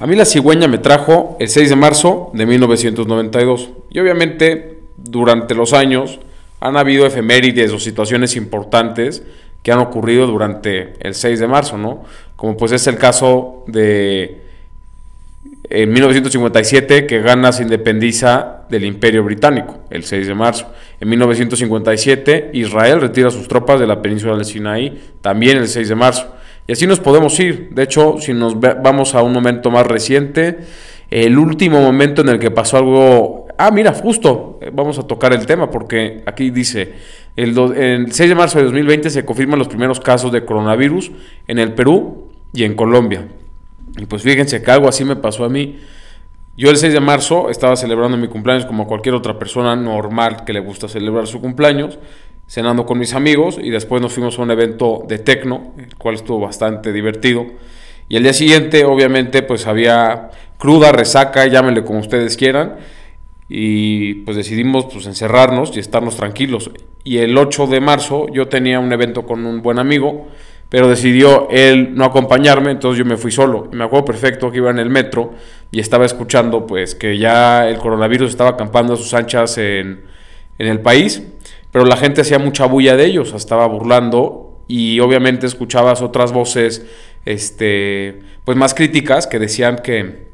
A 0.00 0.06
mí 0.06 0.16
la 0.16 0.24
cigüeña 0.24 0.68
me 0.68 0.78
trajo 0.78 1.36
el 1.38 1.48
6 1.48 1.68
de 1.68 1.76
marzo 1.76 2.30
de 2.32 2.46
1992. 2.46 3.70
Y 3.90 3.98
obviamente 3.98 4.77
durante 5.10 5.54
los 5.54 5.72
años 5.72 6.20
han 6.60 6.76
habido 6.76 7.06
efemérides 7.06 7.72
o 7.72 7.78
situaciones 7.78 8.36
importantes 8.36 9.22
que 9.62 9.72
han 9.72 9.78
ocurrido 9.78 10.26
durante 10.26 10.94
el 11.00 11.14
6 11.14 11.40
de 11.40 11.46
marzo, 11.46 11.78
¿no? 11.78 12.04
Como 12.36 12.56
pues 12.56 12.72
es 12.72 12.86
el 12.86 12.96
caso 12.96 13.64
de 13.66 14.48
en 15.70 15.92
1957 15.92 17.06
que 17.06 17.20
Ghana 17.20 17.52
se 17.52 17.62
independiza 17.62 18.62
del 18.70 18.84
Imperio 18.84 19.22
Británico, 19.22 19.80
el 19.90 20.04
6 20.04 20.26
de 20.26 20.34
marzo. 20.34 20.72
En 21.00 21.08
1957 21.08 22.50
Israel 22.54 23.00
retira 23.00 23.30
sus 23.30 23.48
tropas 23.48 23.78
de 23.78 23.86
la 23.86 24.00
península 24.00 24.34
del 24.34 24.44
Sinaí, 24.44 24.98
también 25.20 25.58
el 25.58 25.68
6 25.68 25.88
de 25.88 25.94
marzo. 25.94 26.34
Y 26.66 26.72
así 26.72 26.86
nos 26.86 27.00
podemos 27.00 27.38
ir. 27.40 27.70
De 27.70 27.82
hecho, 27.82 28.16
si 28.18 28.32
nos 28.32 28.58
vamos 28.60 29.14
a 29.14 29.22
un 29.22 29.32
momento 29.32 29.70
más 29.70 29.86
reciente, 29.86 30.58
el 31.10 31.38
último 31.38 31.80
momento 31.80 32.22
en 32.22 32.28
el 32.28 32.38
que 32.38 32.50
pasó 32.50 32.78
algo... 32.78 33.47
Ah, 33.60 33.72
mira, 33.72 33.92
justo, 33.92 34.58
eh, 34.62 34.70
vamos 34.72 35.00
a 35.00 35.02
tocar 35.02 35.32
el 35.32 35.44
tema 35.44 35.68
porque 35.68 36.22
aquí 36.26 36.50
dice, 36.50 36.94
el, 37.34 37.56
6 38.08 38.28
de 38.28 38.34
marzo 38.36 38.58
de 38.58 38.64
2020 38.64 39.10
se 39.10 39.24
confirman 39.24 39.58
los 39.58 39.66
primeros 39.66 39.98
casos 39.98 40.30
de 40.30 40.44
coronavirus 40.44 41.10
en 41.48 41.58
el 41.58 41.74
Perú 41.74 42.28
y 42.52 42.62
en 42.62 42.74
Colombia. 42.74 43.26
Y 43.96 44.06
pues 44.06 44.22
fíjense 44.22 44.62
que 44.62 44.70
algo 44.70 44.88
así 44.88 45.04
me 45.04 45.16
pasó 45.16 45.44
a 45.44 45.48
mí. 45.48 45.80
Yo 46.56 46.70
el 46.70 46.76
6 46.76 46.92
de 46.92 47.00
marzo 47.00 47.50
estaba 47.50 47.74
celebrando 47.74 48.16
mi 48.16 48.28
cumpleaños 48.28 48.64
como 48.64 48.86
cualquier 48.86 49.16
otra 49.16 49.38
persona 49.40 49.74
normal 49.74 50.44
que 50.44 50.52
le 50.52 50.60
gusta 50.60 50.86
celebrar 50.88 51.26
su 51.26 51.40
cumpleaños 51.40 51.98
cenando 52.48 52.86
con 52.86 52.98
mis 52.98 53.12
amigos 53.12 53.58
y 53.62 53.70
después 53.70 54.00
nos 54.00 54.12
fuimos 54.12 54.38
a 54.38 54.42
un 54.42 54.50
evento 54.50 55.04
de 55.06 55.18
tecno, 55.18 55.74
el 55.78 55.94
cual 55.96 56.14
estuvo 56.14 56.40
bastante 56.40 56.92
divertido. 56.92 57.44
Y 58.08 58.16
el 58.16 58.22
día 58.22 58.32
siguiente, 58.32 58.84
obviamente, 58.84 59.42
pues 59.42 59.66
había 59.66 60.30
cruda, 60.56 60.92
resaca, 60.92 61.46
llámenle 61.46 61.84
como 61.84 61.98
ustedes 61.98 62.36
quieran. 62.36 62.76
Y 63.48 64.14
pues 64.24 64.36
decidimos 64.36 64.86
pues 64.92 65.06
encerrarnos 65.06 65.76
y 65.76 65.80
estarnos 65.80 66.16
tranquilos. 66.16 66.70
Y 67.04 67.18
el 67.18 67.36
8 67.36 67.66
de 67.66 67.80
marzo 67.80 68.26
yo 68.32 68.48
tenía 68.48 68.80
un 68.80 68.92
evento 68.92 69.24
con 69.24 69.46
un 69.46 69.62
buen 69.62 69.78
amigo, 69.78 70.28
pero 70.68 70.88
decidió 70.88 71.48
él 71.50 71.94
no 71.94 72.04
acompañarme, 72.04 72.70
entonces 72.70 72.98
yo 72.98 73.04
me 73.04 73.16
fui 73.16 73.30
solo. 73.30 73.68
Me 73.72 73.84
acuerdo 73.84 74.04
perfecto 74.04 74.50
que 74.50 74.58
iba 74.58 74.70
en 74.70 74.78
el 74.78 74.90
metro 74.90 75.32
y 75.70 75.80
estaba 75.80 76.04
escuchando 76.04 76.66
pues 76.66 76.94
que 76.94 77.16
ya 77.16 77.68
el 77.68 77.78
coronavirus 77.78 78.30
estaba 78.30 78.50
acampando 78.50 78.92
a 78.94 78.96
sus 78.96 79.14
anchas 79.14 79.56
en, 79.56 80.02
en 80.58 80.66
el 80.66 80.80
país 80.80 81.22
pero 81.70 81.84
la 81.84 81.96
gente 81.96 82.22
hacía 82.22 82.38
mucha 82.38 82.66
bulla 82.66 82.96
de 82.96 83.04
ellos, 83.04 83.34
estaba 83.34 83.66
burlando 83.66 84.62
y 84.68 85.00
obviamente 85.00 85.46
escuchabas 85.46 86.02
otras 86.02 86.32
voces 86.32 86.86
este, 87.24 88.20
pues 88.44 88.56
más 88.56 88.74
críticas 88.74 89.26
que 89.26 89.38
decían 89.38 89.76
que 89.82 90.27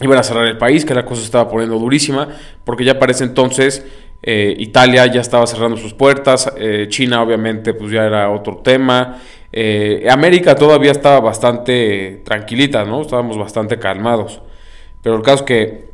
iban 0.00 0.18
a 0.18 0.22
cerrar 0.22 0.46
el 0.46 0.58
país, 0.58 0.84
que 0.84 0.94
la 0.94 1.04
cosa 1.04 1.20
se 1.20 1.26
estaba 1.26 1.48
poniendo 1.48 1.78
durísima, 1.78 2.28
porque 2.64 2.84
ya 2.84 2.98
para 2.98 3.12
ese 3.12 3.24
entonces 3.24 3.84
eh, 4.22 4.54
Italia 4.58 5.06
ya 5.06 5.20
estaba 5.20 5.46
cerrando 5.46 5.76
sus 5.76 5.94
puertas, 5.94 6.52
eh, 6.56 6.86
China 6.88 7.22
obviamente 7.22 7.74
pues 7.74 7.90
ya 7.90 8.04
era 8.04 8.30
otro 8.30 8.58
tema, 8.58 9.18
eh, 9.52 10.06
América 10.10 10.54
todavía 10.54 10.92
estaba 10.92 11.20
bastante 11.20 12.22
tranquilita, 12.24 12.84
¿no? 12.84 13.02
Estábamos 13.02 13.38
bastante 13.38 13.78
calmados, 13.78 14.40
pero 15.02 15.16
el 15.16 15.22
caso 15.22 15.36
es 15.38 15.42
que 15.42 15.88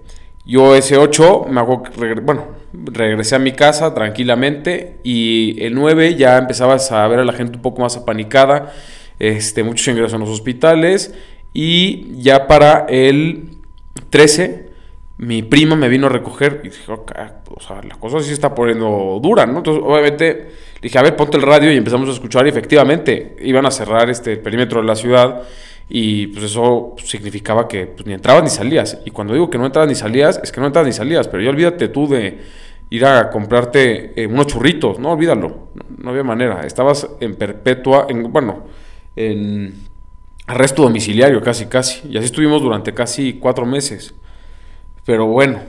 yo 0.47 0.75
ese 0.75 0.99
8, 0.99 1.47
me 1.49 1.61
hago, 1.61 1.83
bueno, 2.23 2.49
regresé 2.73 3.37
a 3.37 3.39
mi 3.39 3.53
casa 3.53 3.95
tranquilamente 3.95 4.99
y 5.03 5.57
el 5.65 5.75
9 5.75 6.17
ya 6.17 6.37
empezabas 6.37 6.93
a 6.93 7.07
ver 7.09 7.21
a 7.21 7.25
la 7.25 7.33
gente 7.33 7.57
un 7.57 7.62
poco 7.62 7.81
más 7.81 7.97
apanicada, 7.97 8.73
este, 9.19 9.62
muchos 9.62 9.87
ingresos 9.89 10.12
en 10.12 10.21
los 10.21 10.28
hospitales 10.28 11.15
y 11.55 12.21
ya 12.21 12.47
para 12.47 12.84
el 12.89 13.53
13 14.15 14.75
mi 15.19 15.43
prima 15.43 15.75
me 15.75 15.89
vino 15.89 16.07
a 16.07 16.11
recoger 16.11 16.61
y 16.63 16.69
dije, 16.69 16.93
o 16.93 17.61
sea, 17.61 17.81
la 17.83 17.97
cosa 17.97 18.21
sí 18.21 18.33
está 18.33 18.55
poniendo 18.55 19.19
dura, 19.21 19.45
¿no? 19.45 19.59
Entonces, 19.59 19.83
obviamente, 19.85 20.51
dije, 20.81 20.97
a 20.99 21.03
ver, 21.03 21.17
ponte 21.17 21.37
el 21.37 21.43
radio 21.43 21.73
y 21.73 21.77
empezamos 21.77 22.09
a 22.09 22.13
escuchar 22.13 22.47
y 22.47 22.51
efectivamente 22.51 23.35
iban 23.41 23.67
a 23.67 23.73
cerrar 23.73 24.09
este 24.09 24.37
perímetro 24.37 24.81
de 24.81 24.87
la 24.87 24.95
ciudad 24.95 25.43
y 25.89 26.29
pues 26.29 26.45
eso 26.45 26.95
significaba 27.03 27.67
que 27.67 27.87
pues, 27.87 28.07
ni 28.07 28.13
entrabas 28.13 28.45
ni 28.45 28.51
salías. 28.51 28.99
Y 29.05 29.11
cuando 29.11 29.35
digo 29.35 29.51
que 29.51 29.59
no 29.59 29.67
entrabas 29.67 29.89
ni 29.89 29.97
salías, 29.97 30.41
es 30.43 30.53
que 30.53 30.61
no 30.61 30.69
entrabas 30.69 30.87
ni 30.87 30.93
salías, 30.93 31.27
pero 31.27 31.43
ya 31.43 31.51
olvídate 31.51 31.89
tú 31.89 32.07
de 32.07 32.39
ir 32.91 33.05
a 33.05 33.31
comprarte 33.31 34.21
eh, 34.21 34.29
unos 34.29 34.47
churritos, 34.47 35.01
no 35.01 35.13
olvídalo, 35.13 35.71
no, 35.99 36.11
había 36.11 36.23
manera. 36.23 36.65
Estabas 36.65 37.09
en 37.19 37.35
perpetua, 37.35 38.07
en, 38.09 38.33
bueno, 38.33 38.65
en 39.17 39.75
arresto 40.47 40.82
domiciliario 40.82 41.41
casi, 41.41 41.66
casi. 41.66 42.09
Y 42.09 42.16
así 42.16 42.27
estuvimos 42.27 42.62
durante 42.62 42.94
casi 42.94 43.34
cuatro 43.34 43.66
meses. 43.66 44.15
Pero 45.05 45.27
bueno, 45.27 45.60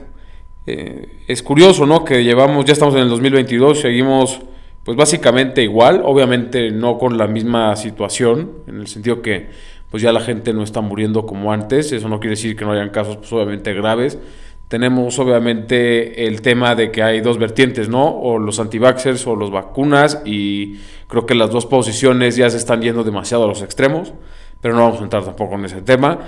eh, 0.65 1.23
es 1.27 1.43
curioso, 1.43 1.85
¿no? 1.85 2.03
Que 2.05 2.23
llevamos, 2.23 2.65
ya 2.65 2.73
estamos 2.73 2.95
en 2.95 3.01
el 3.01 3.09
2022, 3.09 3.81
seguimos 3.81 4.39
pues 4.83 4.95
básicamente 4.95 5.63
igual, 5.63 6.03
obviamente 6.05 6.69
no 6.69 6.99
con 6.99 7.17
la 7.17 7.25
misma 7.25 7.75
situación, 7.75 8.51
en 8.67 8.81
el 8.81 8.87
sentido 8.87 9.23
que 9.23 9.49
pues 9.89 10.03
ya 10.03 10.11
la 10.11 10.19
gente 10.19 10.53
no 10.53 10.61
está 10.61 10.81
muriendo 10.81 11.25
como 11.25 11.51
antes. 11.51 11.91
Eso 11.91 12.09
no 12.09 12.19
quiere 12.19 12.31
decir 12.35 12.55
que 12.55 12.65
no 12.65 12.71
hayan 12.73 12.89
casos 12.89 13.17
pues, 13.17 13.31
obviamente 13.33 13.73
graves. 13.73 14.19
Tenemos 14.67 15.19
obviamente 15.19 16.25
el 16.25 16.41
tema 16.41 16.73
de 16.73 16.91
que 16.91 17.03
hay 17.03 17.21
dos 17.21 17.37
vertientes, 17.37 17.87
¿no? 17.87 18.07
O 18.07 18.39
los 18.39 18.59
antivaxxers 18.59 19.27
o 19.27 19.35
los 19.35 19.51
vacunas 19.51 20.21
y 20.25 20.79
creo 21.07 21.25
que 21.25 21.35
las 21.35 21.51
dos 21.51 21.67
posiciones 21.67 22.35
ya 22.35 22.49
se 22.49 22.57
están 22.57 22.81
yendo 22.81 23.03
demasiado 23.03 23.43
a 23.43 23.47
los 23.47 23.61
extremos, 23.61 24.13
pero 24.61 24.73
no 24.73 24.81
vamos 24.81 25.01
a 25.01 25.03
entrar 25.03 25.23
tampoco 25.23 25.55
en 25.55 25.65
ese 25.65 25.81
tema. 25.81 26.19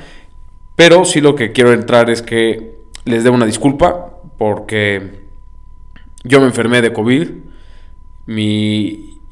Pero 0.76 1.04
sí 1.06 1.20
lo 1.20 1.34
que 1.34 1.52
quiero 1.52 1.74
entrar 1.74 2.12
es 2.12 2.22
que 2.22 2.78
les 3.06 3.24
dé 3.24 3.32
una 3.32 3.48
disculpa 3.48 4.20
porque 4.38 5.26
yo 6.24 6.40
me 6.40 6.46
enfermé 6.46 6.82
de 6.82 6.94
COVID. 6.94 7.30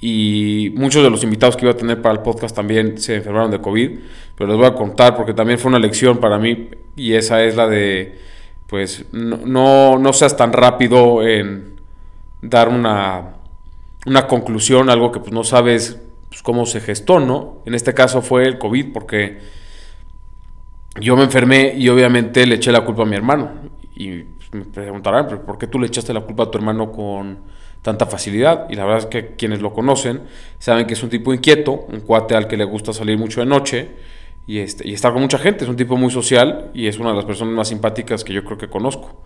Y 0.07 0.72
muchos 0.75 1.03
de 1.03 1.09
los 1.09 1.23
invitados 1.23 1.55
que 1.55 1.66
iba 1.66 1.73
a 1.73 1.77
tener 1.77 2.01
para 2.01 2.16
el 2.16 2.22
podcast 2.22 2.55
también 2.55 2.97
se 2.97 3.16
enfermaron 3.16 3.51
de 3.51 3.59
COVID, 3.59 3.91
pero 4.35 4.47
les 4.47 4.57
voy 4.57 4.66
a 4.66 4.73
contar 4.73 5.16
porque 5.16 5.33
también 5.33 5.57
fue 5.57 5.69
una 5.69 5.79
lección 5.79 6.19
para 6.19 6.37
mí 6.37 6.69
y 6.95 7.13
esa 7.13 7.43
es 7.43 7.55
la 7.55 7.67
de, 7.67 8.19
pues, 8.67 9.05
no, 9.11 9.97
no, 9.97 10.13
seas 10.13 10.35
tan 10.35 10.53
rápido 10.53 11.27
en 11.27 11.79
dar 12.41 12.69
una, 12.69 13.35
una 14.05 14.27
conclusión, 14.27 14.89
algo 14.89 15.11
que 15.11 15.19
pues 15.19 15.31
no 15.31 15.43
sabes 15.43 15.99
pues, 16.29 16.41
cómo 16.41 16.65
se 16.65 16.81
gestó, 16.81 17.19
¿no? 17.19 17.59
En 17.65 17.75
este 17.75 17.93
caso 17.93 18.21
fue 18.21 18.45
el 18.47 18.57
COVID 18.57 18.93
porque 18.93 19.39
yo 20.99 21.15
me 21.15 21.23
enfermé 21.23 21.73
y 21.75 21.89
obviamente 21.89 22.45
le 22.45 22.55
eché 22.55 22.71
la 22.71 22.85
culpa 22.85 23.03
a 23.03 23.05
mi 23.05 23.15
hermano. 23.15 23.51
Y 23.95 24.23
pues, 24.23 24.53
me 24.53 24.65
preguntarán, 24.65 25.27
¿por 25.45 25.57
qué 25.57 25.67
tú 25.67 25.79
le 25.79 25.87
echaste 25.87 26.13
la 26.13 26.21
culpa 26.21 26.43
a 26.43 26.51
tu 26.51 26.57
hermano 26.57 26.91
con 26.91 27.55
tanta 27.85 28.07
facilidad. 28.07 28.65
Y 28.69 28.75
la 28.75 28.83
verdad 28.83 29.03
es 29.03 29.05
que 29.05 29.35
quienes 29.35 29.61
lo 29.61 29.71
conocen 29.71 30.23
saben 30.57 30.87
que 30.87 30.95
es 30.95 31.03
un 31.03 31.09
tipo 31.11 31.33
inquieto, 31.35 31.85
un 31.87 31.99
cuate 31.99 32.35
al 32.35 32.47
que 32.47 32.57
le 32.57 32.63
gusta 32.63 32.91
salir 32.91 33.15
mucho 33.15 33.41
de 33.41 33.45
noche 33.45 33.89
y, 34.47 34.59
este, 34.59 34.88
y 34.88 34.94
estar 34.94 35.13
con 35.13 35.22
mucha 35.22 35.38
gente. 35.38 35.63
Es 35.63 35.69
un 35.69 35.75
tipo 35.75 35.97
muy 35.97 36.11
social 36.11 36.72
y 36.73 36.88
es 36.88 37.00
una 37.00 37.09
de 37.09 37.16
las 37.16 37.25
personas 37.25 37.53
más 37.53 37.67
simpáticas 37.69 38.23
que 38.23 38.33
yo 38.33 38.44
creo 38.44 38.58
que 38.58 38.67
conozco. 38.67 39.22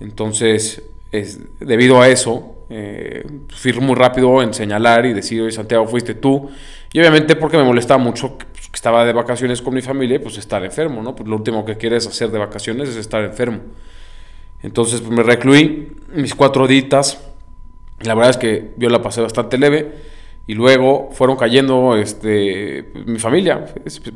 Entonces, 0.00 0.82
es, 1.12 1.40
debido 1.60 2.00
a 2.00 2.08
eso, 2.08 2.64
eh, 2.70 3.26
fui 3.48 3.72
muy 3.74 3.94
rápido 3.94 4.42
en 4.42 4.54
señalar 4.54 5.06
y 5.06 5.12
decir, 5.12 5.42
oye, 5.42 5.52
Santiago, 5.52 5.86
fuiste 5.86 6.14
tú. 6.14 6.50
Y 6.92 7.00
obviamente 7.00 7.36
porque 7.36 7.56
me 7.56 7.64
molestaba 7.64 8.02
mucho 8.02 8.38
que, 8.38 8.46
pues, 8.46 8.68
que, 8.68 8.76
estaba 8.76 9.04
de 9.04 9.12
vacaciones 9.12 9.60
con 9.60 9.74
mi 9.74 9.82
familia, 9.82 10.20
pues 10.22 10.38
estar 10.38 10.64
enfermo, 10.64 11.02
¿no? 11.02 11.14
Pues 11.14 11.28
lo 11.28 11.36
último 11.36 11.64
que 11.64 11.76
quieres 11.76 12.06
hacer 12.06 12.30
de 12.30 12.38
vacaciones 12.38 12.88
es 12.88 12.96
estar 12.96 13.22
enfermo. 13.22 13.60
Entonces 14.62 15.00
pues, 15.00 15.12
me 15.12 15.22
recluí 15.22 15.96
mis 16.12 16.34
cuatro 16.34 16.66
ditas 16.66 17.18
la 18.00 18.14
verdad 18.14 18.30
es 18.30 18.36
que 18.36 18.70
yo 18.76 18.88
la 18.90 19.02
pasé 19.02 19.20
bastante 19.20 19.58
leve. 19.58 19.92
Y 20.48 20.54
luego 20.54 21.10
fueron 21.12 21.36
cayendo 21.36 21.94
este, 21.94 22.90
mi 23.06 23.18
familia. 23.18 23.66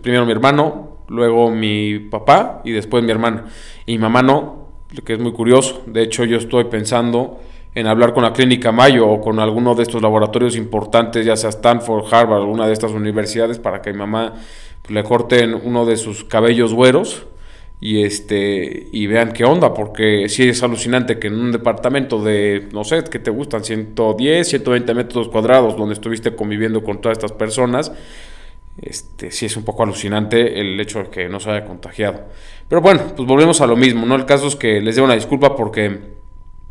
Primero 0.01 0.25
mi 0.25 0.33
hermano, 0.33 1.05
luego 1.09 1.51
mi 1.51 1.99
papá 1.99 2.63
y 2.65 2.73
después 2.73 3.05
mi 3.05 3.11
hermana. 3.11 3.45
Y 3.85 3.93
mi 3.93 3.99
mamá 3.99 4.23
no, 4.23 4.69
lo 4.91 5.05
que 5.05 5.13
es 5.13 5.19
muy 5.19 5.33
curioso. 5.33 5.83
De 5.87 6.03
hecho, 6.03 6.25
yo 6.25 6.39
estoy 6.39 6.65
pensando 6.65 7.39
en 7.75 7.87
hablar 7.87 8.15
con 8.15 8.23
la 8.23 8.33
Clínica 8.33 8.73
Mayo 8.73 9.07
o 9.09 9.21
con 9.21 9.41
alguno 9.41 9.75
de 9.75 9.83
estos 9.83 10.01
laboratorios 10.01 10.57
importantes, 10.57 11.27
ya 11.27 11.37
sea 11.37 11.51
Stanford, 11.51 12.07
Harvard, 12.11 12.41
alguna 12.41 12.67
de 12.67 12.73
estas 12.73 12.93
universidades, 12.93 13.59
para 13.59 13.83
que 13.83 13.93
mi 13.93 13.99
mamá 13.99 14.33
le 14.89 15.05
corten 15.05 15.55
uno 15.63 15.85
de 15.85 15.99
sus 15.99 16.25
cabellos 16.25 16.73
güeros 16.73 17.27
y 17.85 18.05
este 18.05 18.89
y 18.93 19.09
vean 19.09 19.33
qué 19.33 19.45
onda, 19.45 19.75
porque 19.75 20.29
si 20.29 20.49
es 20.49 20.63
alucinante 20.63 21.19
que 21.19 21.27
en 21.27 21.35
un 21.35 21.51
departamento 21.51 22.23
de, 22.23 22.69
no 22.73 22.85
sé, 22.85 23.03
que 23.03 23.19
te 23.19 23.33
gustan 23.33 23.65
110, 23.65 24.49
120 24.49 24.95
metros 24.95 25.29
cuadrados, 25.29 25.77
donde 25.77 25.95
estuviste 25.95 26.37
conviviendo 26.37 26.85
con 26.85 27.01
todas 27.01 27.19
estas 27.19 27.33
personas, 27.33 27.91
este, 28.81 29.33
sí 29.33 29.47
es 29.47 29.57
un 29.57 29.65
poco 29.65 29.83
alucinante 29.83 30.61
el 30.61 30.79
hecho 30.79 31.01
de 31.01 31.11
que 31.11 31.29
no 31.29 31.41
se 31.41 31.51
haya 31.51 31.65
contagiado. 31.65 32.23
Pero 32.69 32.81
bueno, 32.81 33.03
pues 33.17 33.27
volvemos 33.27 33.61
a 33.61 33.67
lo 33.67 33.75
mismo, 33.75 34.07
¿no? 34.07 34.15
El 34.15 34.27
caso 34.27 34.47
es 34.47 34.55
que 34.55 34.81
les 34.81 34.95
debo 34.95 35.07
una 35.07 35.17
disculpa 35.17 35.57
porque 35.57 35.99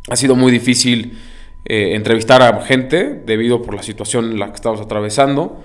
ha 0.08 0.16
sido 0.16 0.34
muy 0.34 0.50
difícil 0.50 1.18
eh, 1.66 1.94
entrevistar 1.94 2.40
a 2.40 2.58
gente 2.62 3.20
debido 3.26 3.60
por 3.60 3.74
la 3.74 3.82
situación 3.82 4.32
en 4.32 4.38
la 4.38 4.48
que 4.48 4.54
estamos 4.54 4.80
atravesando. 4.80 5.62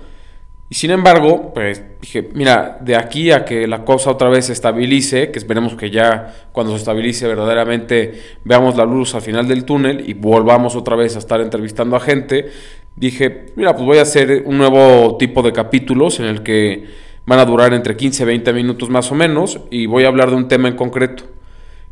Y 0.70 0.74
sin 0.74 0.90
embargo, 0.90 1.52
pues 1.54 1.82
dije, 2.02 2.28
mira, 2.34 2.76
de 2.82 2.94
aquí 2.94 3.30
a 3.30 3.46
que 3.46 3.66
la 3.66 3.84
cosa 3.84 4.10
otra 4.10 4.28
vez 4.28 4.46
se 4.46 4.52
estabilice, 4.52 5.30
que 5.30 5.38
esperemos 5.38 5.74
que 5.76 5.90
ya 5.90 6.34
cuando 6.52 6.72
se 6.72 6.78
estabilice 6.78 7.26
verdaderamente 7.26 8.20
veamos 8.44 8.76
la 8.76 8.84
luz 8.84 9.14
al 9.14 9.22
final 9.22 9.48
del 9.48 9.64
túnel 9.64 10.04
y 10.06 10.12
volvamos 10.12 10.76
otra 10.76 10.94
vez 10.94 11.16
a 11.16 11.20
estar 11.20 11.40
entrevistando 11.40 11.96
a 11.96 12.00
gente, 12.00 12.50
dije, 12.96 13.46
mira, 13.56 13.74
pues 13.74 13.86
voy 13.86 13.98
a 13.98 14.02
hacer 14.02 14.42
un 14.44 14.58
nuevo 14.58 15.16
tipo 15.16 15.42
de 15.42 15.52
capítulos 15.52 16.20
en 16.20 16.26
el 16.26 16.42
que 16.42 16.84
van 17.24 17.38
a 17.38 17.46
durar 17.46 17.72
entre 17.72 17.96
15 17.96 18.22
y 18.22 18.26
20 18.26 18.52
minutos 18.52 18.90
más 18.90 19.10
o 19.10 19.14
menos 19.14 19.60
y 19.70 19.86
voy 19.86 20.04
a 20.04 20.08
hablar 20.08 20.28
de 20.28 20.36
un 20.36 20.48
tema 20.48 20.68
en 20.68 20.76
concreto. 20.76 21.24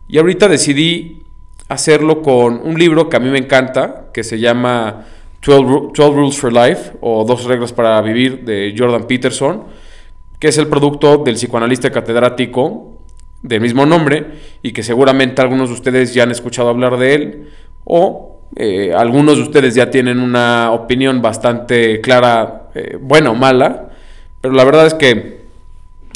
Y 0.07 0.19
ahorita 0.19 0.49
decidí 0.49 1.23
hacerlo 1.69 2.21
con 2.21 2.61
un 2.63 2.79
libro 2.79 3.09
que 3.09 3.17
a 3.17 3.21
mí 3.21 3.31
me 3.31 3.39
encanta, 3.39 4.11
que 4.13 4.23
se 4.23 4.39
llama 4.39 5.07
12, 5.47 6.11
Rules 6.13 6.39
for 6.39 6.53
Life 6.53 6.93
o 7.01 7.25
Dos 7.25 7.45
Reglas 7.45 7.73
para 7.73 8.01
Vivir 8.03 8.45
de 8.45 8.75
Jordan 8.77 9.07
Peterson, 9.07 9.65
que 10.41 10.49
es 10.49 10.59
el 10.59 10.67
producto 10.67 11.19
del 11.19 11.37
psicoanalista 11.37 11.91
catedrático 11.91 12.99
del 13.43 13.61
mismo 13.61 13.87
nombre 13.87 14.27
y 14.63 14.73
que 14.73 14.83
seguramente 14.83 15.41
algunos 15.41 15.69
de 15.69 15.75
ustedes 15.75 16.13
ya 16.13 16.25
han 16.25 16.33
escuchado 16.33 16.69
hablar 16.69 16.97
de 16.97 17.15
él 17.15 17.49
o 17.85 18.41
eh, 18.57 18.93
algunos 18.93 19.37
de 19.37 19.43
ustedes 19.45 19.75
ya 19.77 19.89
tienen 19.89 20.19
una 20.19 20.73
opinión 20.73 21.23
bastante 21.23 22.01
clara, 22.01 22.71
eh, 22.75 22.99
buena 23.01 23.31
o 23.31 23.35
mala, 23.35 23.91
pero 24.41 24.53
la 24.53 24.65
verdad 24.65 24.87
es 24.87 24.95
que 24.95 25.43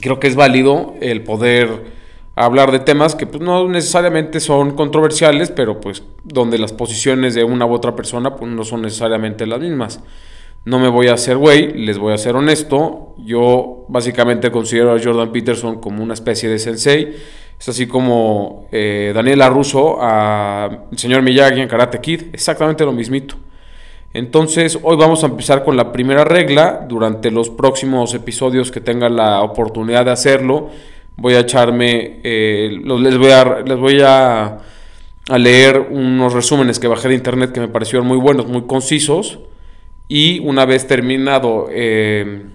creo 0.00 0.18
que 0.18 0.26
es 0.26 0.34
válido 0.34 0.94
el 1.00 1.22
poder 1.22 1.99
hablar 2.44 2.72
de 2.72 2.80
temas 2.80 3.14
que 3.14 3.26
pues, 3.26 3.42
no 3.42 3.68
necesariamente 3.68 4.40
son 4.40 4.72
controversiales, 4.72 5.50
pero 5.50 5.80
pues 5.80 6.02
donde 6.24 6.58
las 6.58 6.72
posiciones 6.72 7.34
de 7.34 7.44
una 7.44 7.66
u 7.66 7.72
otra 7.72 7.94
persona 7.94 8.36
pues, 8.36 8.50
no 8.50 8.64
son 8.64 8.82
necesariamente 8.82 9.46
las 9.46 9.60
mismas. 9.60 10.00
No 10.64 10.78
me 10.78 10.88
voy 10.88 11.08
a 11.08 11.14
hacer 11.14 11.36
güey, 11.36 11.72
les 11.72 11.98
voy 11.98 12.12
a 12.12 12.18
ser 12.18 12.36
honesto. 12.36 13.14
Yo 13.18 13.84
básicamente 13.88 14.50
considero 14.50 14.92
a 14.92 15.00
Jordan 15.02 15.32
Peterson 15.32 15.80
como 15.80 16.02
una 16.02 16.14
especie 16.14 16.48
de 16.48 16.58
sensei. 16.58 17.16
Es 17.58 17.68
así 17.68 17.86
como 17.86 18.68
eh, 18.72 19.12
Daniela 19.14 19.48
Russo 19.50 19.98
a 20.00 20.86
el 20.90 20.98
señor 20.98 21.22
Miyagi 21.22 21.60
en 21.60 21.68
Karate 21.68 22.00
Kid, 22.00 22.22
exactamente 22.32 22.84
lo 22.84 22.92
mismito. 22.92 23.36
Entonces, 24.12 24.78
hoy 24.82 24.96
vamos 24.96 25.22
a 25.22 25.26
empezar 25.26 25.62
con 25.62 25.76
la 25.76 25.92
primera 25.92 26.24
regla. 26.24 26.84
Durante 26.88 27.30
los 27.30 27.48
próximos 27.48 28.12
episodios 28.14 28.72
que 28.72 28.80
tenga 28.80 29.08
la 29.08 29.42
oportunidad 29.42 30.06
de 30.06 30.10
hacerlo, 30.10 30.70
voy 31.20 31.34
a 31.34 31.40
echarme, 31.40 32.20
eh, 32.24 32.80
les 32.82 33.18
voy, 33.18 33.30
a, 33.30 33.60
les 33.60 33.78
voy 33.78 34.00
a, 34.02 34.58
leer 35.38 35.78
unos 35.90 36.32
resúmenes 36.32 36.80
que 36.80 36.88
bajé 36.88 37.08
de 37.08 37.14
internet 37.14 37.52
que 37.52 37.60
me 37.60 37.68
parecieron 37.68 38.08
muy 38.08 38.16
buenos, 38.16 38.48
muy 38.48 38.62
concisos. 38.62 39.38
Y 40.08 40.40
una 40.40 40.64
vez 40.64 40.88
terminado 40.88 41.68
eh, 41.70 42.46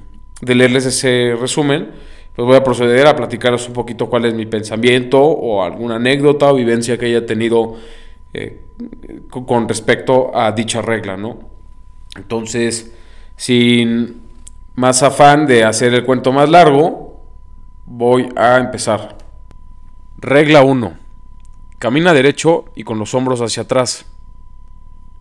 de 0.41 0.56
leerles 0.56 0.85
ese 0.85 1.38
resumen, 1.39 1.91
pues 2.35 2.45
voy 2.45 2.57
a 2.57 2.63
proceder 2.63 3.07
a 3.07 3.15
platicaros 3.15 3.67
un 3.67 3.73
poquito 3.73 4.09
cuál 4.09 4.25
es 4.25 4.33
mi 4.33 4.45
pensamiento 4.45 5.21
o 5.21 5.63
alguna 5.63 5.95
anécdota 5.95 6.51
o 6.51 6.56
vivencia 6.56 6.97
que 6.97 7.06
haya 7.06 7.25
tenido 7.25 7.75
eh, 8.33 8.61
con 9.29 9.69
respecto 9.69 10.35
a 10.35 10.51
dicha 10.51 10.81
regla, 10.81 11.15
¿no? 11.15 11.39
Entonces, 12.18 12.94
sin 13.38 14.21
más 14.75 15.03
afán 15.03 15.45
de 15.47 15.63
hacer 15.63 15.94
el 15.94 16.03
cuento 16.03 16.33
más 16.33 16.50
largo, 16.50 17.05
Voy 17.87 18.29
a 18.35 18.57
empezar. 18.57 19.15
Regla 20.17 20.63
1. 20.63 20.97
Camina 21.77 22.13
derecho 22.13 22.65
y 22.73 22.83
con 22.83 22.97
los 22.97 23.13
hombros 23.13 23.41
hacia 23.41 23.61
atrás. 23.61 24.07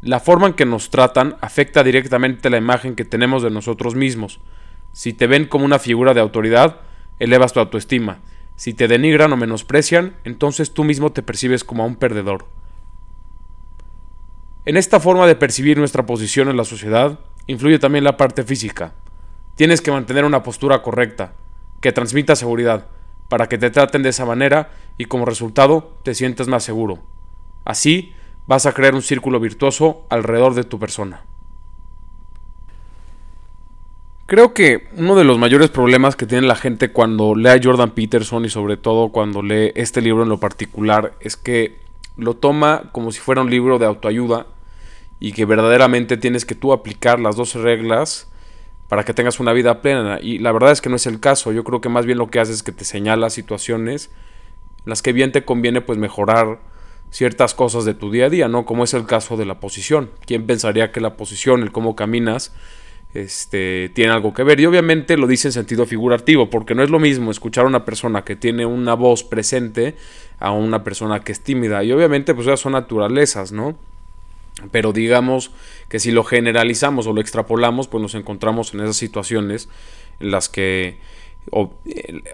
La 0.01 0.19
forma 0.19 0.47
en 0.47 0.55
que 0.55 0.65
nos 0.65 0.89
tratan 0.89 1.37
afecta 1.43 1.85
directamente 1.85 2.49
la 2.49 2.57
imagen 2.57 2.95
que 2.95 3.05
tenemos 3.05 3.43
de 3.43 3.51
nosotros 3.51 3.95
mismos. 3.95 4.41
Si 4.95 5.13
te 5.13 5.27
ven 5.27 5.45
como 5.45 5.67
una 5.67 5.79
figura 5.79 6.15
de 6.15 6.23
autoridad, 6.23 6.81
elevas 7.19 7.53
tu 7.53 7.61
autoestima. 7.61 8.21
Si 8.57 8.73
te 8.73 8.89
denigran 8.89 9.31
o 9.35 9.37
menosprecian, 9.37 10.17
entonces 10.25 10.73
tú 10.73 10.85
mismo 10.85 11.13
te 11.13 11.23
percibes 11.23 11.65
como 11.65 11.85
un 11.85 11.97
perdedor. 11.97 12.47
En 14.65 14.79
esta 14.79 15.01
forma 15.01 15.27
de 15.27 15.37
percibir 15.37 15.77
nuestra 15.77 16.07
posición 16.07 16.49
en 16.49 16.57
la 16.57 16.65
sociedad, 16.65 17.19
influye 17.47 17.79
también 17.79 18.05
la 18.05 18.17
parte 18.17 18.43
física. 18.43 18.95
Tienes 19.55 19.83
que 19.83 19.91
mantener 19.91 20.25
una 20.25 20.43
postura 20.43 20.81
correcta, 20.81 21.35
que 21.85 21.93
transmita 21.93 22.35
seguridad, 22.35 22.87
para 23.29 23.47
que 23.47 23.59
te 23.59 23.69
traten 23.69 24.03
de 24.03 24.09
esa 24.09 24.25
manera 24.25 24.71
y 24.97 25.05
como 25.05 25.27
resultado 25.27 25.93
te 26.03 26.15
sientas 26.15 26.49
más 26.49 26.65
seguro. 26.65 27.01
Así 27.67 28.15
vas 28.47 28.65
a 28.65 28.73
crear 28.73 28.95
un 28.95 29.03
círculo 29.03 29.39
virtuoso 29.39 30.07
alrededor 30.09 30.55
de 30.55 30.65
tu 30.65 30.79
persona. 30.79 31.25
Creo 34.25 34.55
que 34.55 34.89
uno 34.97 35.15
de 35.15 35.25
los 35.25 35.39
mayores 35.39 35.69
problemas 35.69 36.17
que 36.17 36.25
tiene 36.25 36.47
la 36.47 36.57
gente 36.57 36.91
cuando 36.91 37.35
lee 37.35 37.51
a 37.51 37.61
Jordan 37.63 37.91
Peterson 37.91 38.47
y 38.47 38.49
sobre 38.49 38.79
todo 38.79 39.11
cuando 39.11 39.43
lee 39.43 39.73
este 39.75 40.01
libro 40.01 40.23
en 40.23 40.31
lo 40.31 40.41
particular 40.41 41.13
es 41.21 41.37
que 41.37 41.81
lo 42.17 42.33
toma 42.33 42.85
como 42.93 43.13
si 43.13 43.21
fuera 43.21 43.43
un 43.43 43.51
libro 43.51 43.79
de 43.79 43.85
autoayuda 43.85 44.47
y 45.21 45.33
que 45.33 45.45
verdaderamente 45.45 46.17
tienes 46.17 46.47
que 46.47 46.55
tú 46.55 46.73
aplicar 46.73 47.21
las 47.21 47.37
dos 47.37 47.55
reglas 47.55 48.31
para 48.89 49.05
que 49.05 49.15
tengas 49.15 49.41
una 49.41 49.53
vida 49.53 49.81
plena. 49.81 50.19
Y 50.21 50.39
la 50.39 50.53
verdad 50.53 50.73
es 50.73 50.81
que 50.81 50.89
no 50.89 50.97
es 50.97 51.07
el 51.07 51.21
caso. 51.21 51.53
Yo 51.53 51.65
creo 51.65 51.81
que 51.81 51.89
más 51.89 52.07
bien 52.07 52.19
lo 52.19 52.29
que 52.29 52.41
hace 52.41 52.53
es 52.53 52.63
que 52.63 52.73
te 52.73 52.85
señala 52.85 53.31
situaciones 53.31 54.11
en 54.79 54.91
las 54.91 55.03
que 55.03 55.13
bien 55.13 55.33
te 55.33 55.45
conviene 55.45 55.81
pues 55.81 55.99
mejorar 55.99 56.59
ciertas 57.11 57.55
cosas 57.55 57.85
de 57.85 57.95
tu 57.95 58.11
día 58.11 58.27
a 58.27 58.31
día, 58.31 58.49
¿no? 58.49 58.67
Como 58.67 58.85
es 58.85 58.93
el 58.93 59.07
caso 59.07 59.37
de 59.37 59.47
la 59.47 59.61
posición. 59.61 60.11
¿Quién 60.27 60.47
pensaría 60.47 60.93
que 60.93 61.01
la 61.01 61.17
posición, 61.17 61.63
el 61.63 61.73
cómo 61.73 61.97
caminas, 61.97 62.53
este, 63.15 63.91
tiene 63.95 64.13
algo 64.13 64.35
que 64.35 64.43
ver? 64.43 64.61
Y 64.61 64.67
obviamente 64.67 65.17
lo 65.17 65.27
dice 65.27 65.49
en 65.49 65.53
sentido 65.53 65.87
figurativo, 65.87 66.51
porque 66.51 66.75
no 66.75 66.83
es 66.83 66.91
lo 66.91 66.99
mismo 66.99 67.31
escuchar 67.31 67.65
a 67.65 67.69
una 67.69 67.85
persona 67.85 68.25
que 68.25 68.37
tiene 68.37 68.67
una 68.67 68.95
voz 68.95 69.23
presente 69.23 69.95
a 70.41 70.51
una 70.51 70.83
persona 70.83 71.21
que 71.21 71.33
es 71.33 71.41
tímida. 71.41 71.85
Y 71.85 71.93
obviamente 71.93 72.35
pues 72.35 72.49
esas 72.49 72.61
son 72.61 72.73
naturalezas, 72.73 73.53
¿no? 73.53 73.77
Pero 74.71 74.93
digamos 74.93 75.51
que 75.89 75.99
si 75.99 76.13
lo 76.13 76.25
generalizamos 76.25 77.07
o 77.07 77.13
lo 77.13 77.21
extrapolamos, 77.21 77.89
pues 77.89 78.01
nos 78.03 78.15
encontramos 78.15 78.73
en 78.75 78.81
esas 78.81 78.97
situaciones 78.97 79.69
en 80.21 80.31
las 80.31 80.49
que 80.49 80.99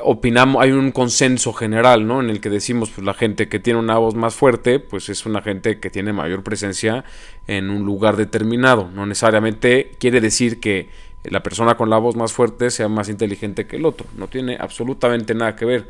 opinamos, 0.02 0.62
hay 0.62 0.70
un 0.70 0.92
consenso 0.92 1.52
general, 1.52 2.06
¿no? 2.06 2.20
En 2.20 2.30
el 2.30 2.40
que 2.40 2.48
decimos, 2.48 2.90
pues 2.90 3.04
la 3.04 3.14
gente 3.14 3.48
que 3.48 3.58
tiene 3.58 3.78
una 3.78 3.98
voz 3.98 4.14
más 4.14 4.34
fuerte, 4.34 4.78
pues 4.78 5.08
es 5.08 5.26
una 5.26 5.42
gente 5.42 5.80
que 5.80 5.90
tiene 5.90 6.12
mayor 6.12 6.42
presencia 6.42 7.04
en 7.46 7.70
un 7.70 7.84
lugar 7.84 8.16
determinado. 8.16 8.88
No 8.94 9.06
necesariamente 9.06 9.92
quiere 9.98 10.20
decir 10.20 10.60
que 10.60 10.88
la 11.24 11.42
persona 11.42 11.76
con 11.76 11.90
la 11.90 11.98
voz 11.98 12.16
más 12.16 12.32
fuerte 12.32 12.70
sea 12.70 12.88
más 12.88 13.08
inteligente 13.08 13.66
que 13.66 13.76
el 13.76 13.84
otro. 13.84 14.06
No 14.16 14.28
tiene 14.28 14.56
absolutamente 14.60 15.34
nada 15.34 15.56
que 15.56 15.64
ver. 15.64 15.88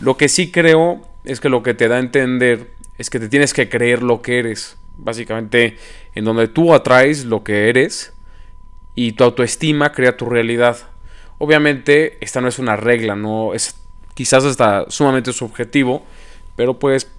Lo 0.00 0.16
que 0.16 0.28
sí 0.28 0.50
creo 0.50 1.00
es 1.24 1.40
que 1.40 1.48
lo 1.48 1.62
que 1.62 1.74
te 1.74 1.88
da 1.88 1.96
a 1.96 2.00
entender 2.00 2.70
es 2.98 3.10
que 3.10 3.20
te 3.20 3.28
tienes 3.28 3.54
que 3.54 3.68
creer 3.68 4.02
lo 4.02 4.22
que 4.22 4.38
eres 4.38 4.77
básicamente 4.98 5.76
en 6.14 6.24
donde 6.24 6.48
tú 6.48 6.74
atraes 6.74 7.24
lo 7.24 7.42
que 7.42 7.68
eres 7.68 8.12
y 8.94 9.12
tu 9.12 9.24
autoestima 9.24 9.92
crea 9.92 10.16
tu 10.16 10.26
realidad. 10.26 10.76
Obviamente 11.38 12.18
esta 12.20 12.40
no 12.40 12.48
es 12.48 12.58
una 12.58 12.76
regla, 12.76 13.16
no 13.16 13.54
es 13.54 13.76
quizás 14.14 14.44
hasta 14.44 14.90
sumamente 14.90 15.32
subjetivo, 15.32 16.02
pero 16.56 16.78
pues 16.78 17.10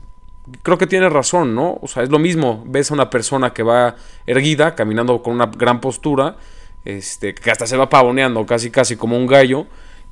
creo 0.62 0.77
que 0.77 0.88
tiene 0.88 1.09
razón, 1.09 1.55
¿no? 1.55 1.79
O 1.81 1.88
sea, 1.88 2.03
es 2.03 2.09
lo 2.09 2.19
mismo, 2.19 2.63
ves 2.67 2.91
a 2.91 2.93
una 2.93 3.09
persona 3.09 3.53
que 3.53 3.63
va 3.63 3.95
erguida, 4.27 4.75
caminando 4.75 5.21
con 5.24 5.33
una 5.33 5.45
gran 5.45 5.79
postura, 5.79 6.36
este, 6.83 7.33
que 7.33 7.51
hasta 7.51 7.65
se 7.65 7.77
va 7.77 7.89
pavoneando 7.89 8.45
casi 8.45 8.69
casi 8.69 8.98
como 8.98 9.15
un 9.15 9.27
gallo, 9.27 9.67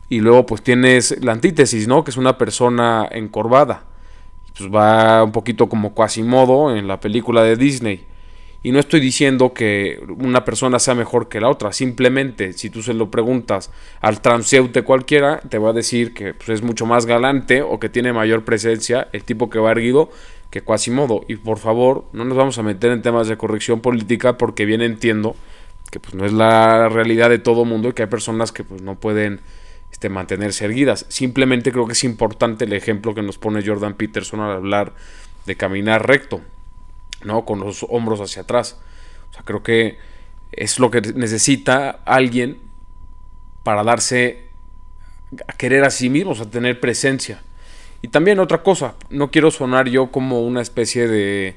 y 0.09 0.21
luego 0.21 0.45
pues 0.45 0.61
tienes 0.61 1.21
la 1.21 1.33
antítesis, 1.33 1.87
¿no? 1.89 2.05
Que 2.05 2.11
es 2.11 2.17
una 2.17 2.37
persona 2.37 3.05
encorvada 3.11 3.86
pues 4.57 4.73
va 4.73 5.23
un 5.23 5.31
poquito 5.31 5.69
como 5.69 5.93
Quasimodo 5.93 6.75
en 6.75 6.87
la 6.87 6.99
película 6.99 7.43
de 7.43 7.55
Disney. 7.55 8.03
Y 8.63 8.71
no 8.71 8.79
estoy 8.79 8.99
diciendo 8.99 9.53
que 9.53 9.99
una 10.19 10.43
persona 10.43 10.79
sea 10.79 10.95
mejor 10.95 11.29
que 11.29 11.39
la 11.39 11.49
otra, 11.49 11.71
simplemente 11.71 12.53
si 12.53 12.69
tú 12.69 12.81
se 12.81 12.93
lo 12.93 13.09
preguntas 13.11 13.71
al 14.01 14.19
transeúnte 14.19 14.81
cualquiera, 14.81 15.39
te 15.39 15.57
va 15.57 15.69
a 15.69 15.73
decir 15.73 16.13
que 16.13 16.33
pues, 16.33 16.49
es 16.49 16.61
mucho 16.63 16.85
más 16.85 17.05
galante 17.05 17.61
o 17.61 17.79
que 17.79 17.87
tiene 17.87 18.13
mayor 18.13 18.43
presencia 18.43 19.07
el 19.13 19.23
tipo 19.23 19.49
que 19.49 19.59
va 19.59 19.71
erguido 19.71 20.09
que 20.49 20.61
Quasimodo. 20.61 21.23
Y 21.27 21.35
por 21.35 21.59
favor, 21.59 22.05
no 22.13 22.25
nos 22.25 22.37
vamos 22.37 22.57
a 22.57 22.63
meter 22.63 22.91
en 22.91 23.01
temas 23.01 23.27
de 23.27 23.37
corrección 23.37 23.79
política 23.79 24.37
porque 24.37 24.65
bien 24.65 24.81
entiendo 24.81 25.35
que 25.91 25.99
pues, 25.99 26.15
no 26.15 26.25
es 26.25 26.33
la 26.33 26.89
realidad 26.89 27.29
de 27.29 27.39
todo 27.39 27.63
mundo 27.63 27.89
y 27.89 27.93
que 27.93 28.03
hay 28.03 28.09
personas 28.09 28.51
que 28.51 28.63
pues, 28.63 28.81
no 28.81 28.95
pueden 28.95 29.39
este, 29.91 30.09
mantenerse 30.09 30.65
erguidas. 30.65 31.05
Simplemente 31.09 31.71
creo 31.71 31.87
que 31.87 31.93
es 31.93 32.03
importante 32.03 32.65
el 32.65 32.73
ejemplo 32.73 33.15
que 33.15 33.21
nos 33.21 33.37
pone 33.37 33.65
Jordan 33.65 33.95
Peterson 33.95 34.39
al 34.41 34.57
hablar 34.57 34.93
de 35.45 35.55
caminar 35.55 36.07
recto, 36.07 36.41
¿no? 37.23 37.45
Con 37.45 37.59
los 37.59 37.85
hombros 37.89 38.21
hacia 38.21 38.43
atrás. 38.43 38.79
O 39.31 39.33
sea, 39.33 39.43
creo 39.43 39.63
que 39.63 39.97
es 40.51 40.79
lo 40.79 40.91
que 40.91 41.01
necesita 41.01 41.89
alguien 42.05 42.59
para 43.63 43.83
darse 43.83 44.47
a 45.47 45.53
querer 45.53 45.83
a 45.83 45.89
sí 45.89 46.09
mismo, 46.09 46.33
a 46.33 46.49
tener 46.49 46.79
presencia. 46.79 47.41
Y 48.01 48.09
también 48.09 48.39
otra 48.39 48.63
cosa, 48.63 48.95
no 49.09 49.31
quiero 49.31 49.51
sonar 49.51 49.89
yo 49.89 50.11
como 50.11 50.41
una 50.41 50.61
especie 50.61 51.07
de 51.07 51.55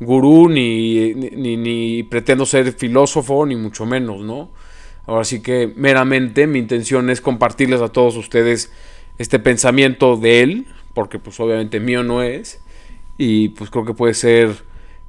gurú, 0.00 0.48
ni, 0.48 1.14
ni 1.14 2.02
pretendo 2.02 2.46
ser 2.46 2.72
filósofo, 2.72 3.46
ni 3.46 3.56
mucho 3.56 3.86
menos, 3.86 4.20
¿no? 4.20 4.50
Ahora 5.08 5.24
sí 5.24 5.40
que 5.40 5.72
meramente 5.74 6.46
mi 6.46 6.58
intención 6.58 7.08
es 7.08 7.22
compartirles 7.22 7.80
a 7.80 7.88
todos 7.88 8.14
ustedes 8.16 8.70
este 9.16 9.38
pensamiento 9.38 10.18
de 10.18 10.42
él, 10.42 10.66
porque 10.92 11.18
pues 11.18 11.40
obviamente 11.40 11.80
mío 11.80 12.04
no 12.04 12.22
es, 12.22 12.60
y 13.16 13.48
pues 13.48 13.70
creo 13.70 13.86
que 13.86 13.94
puede 13.94 14.12
ser 14.12 14.64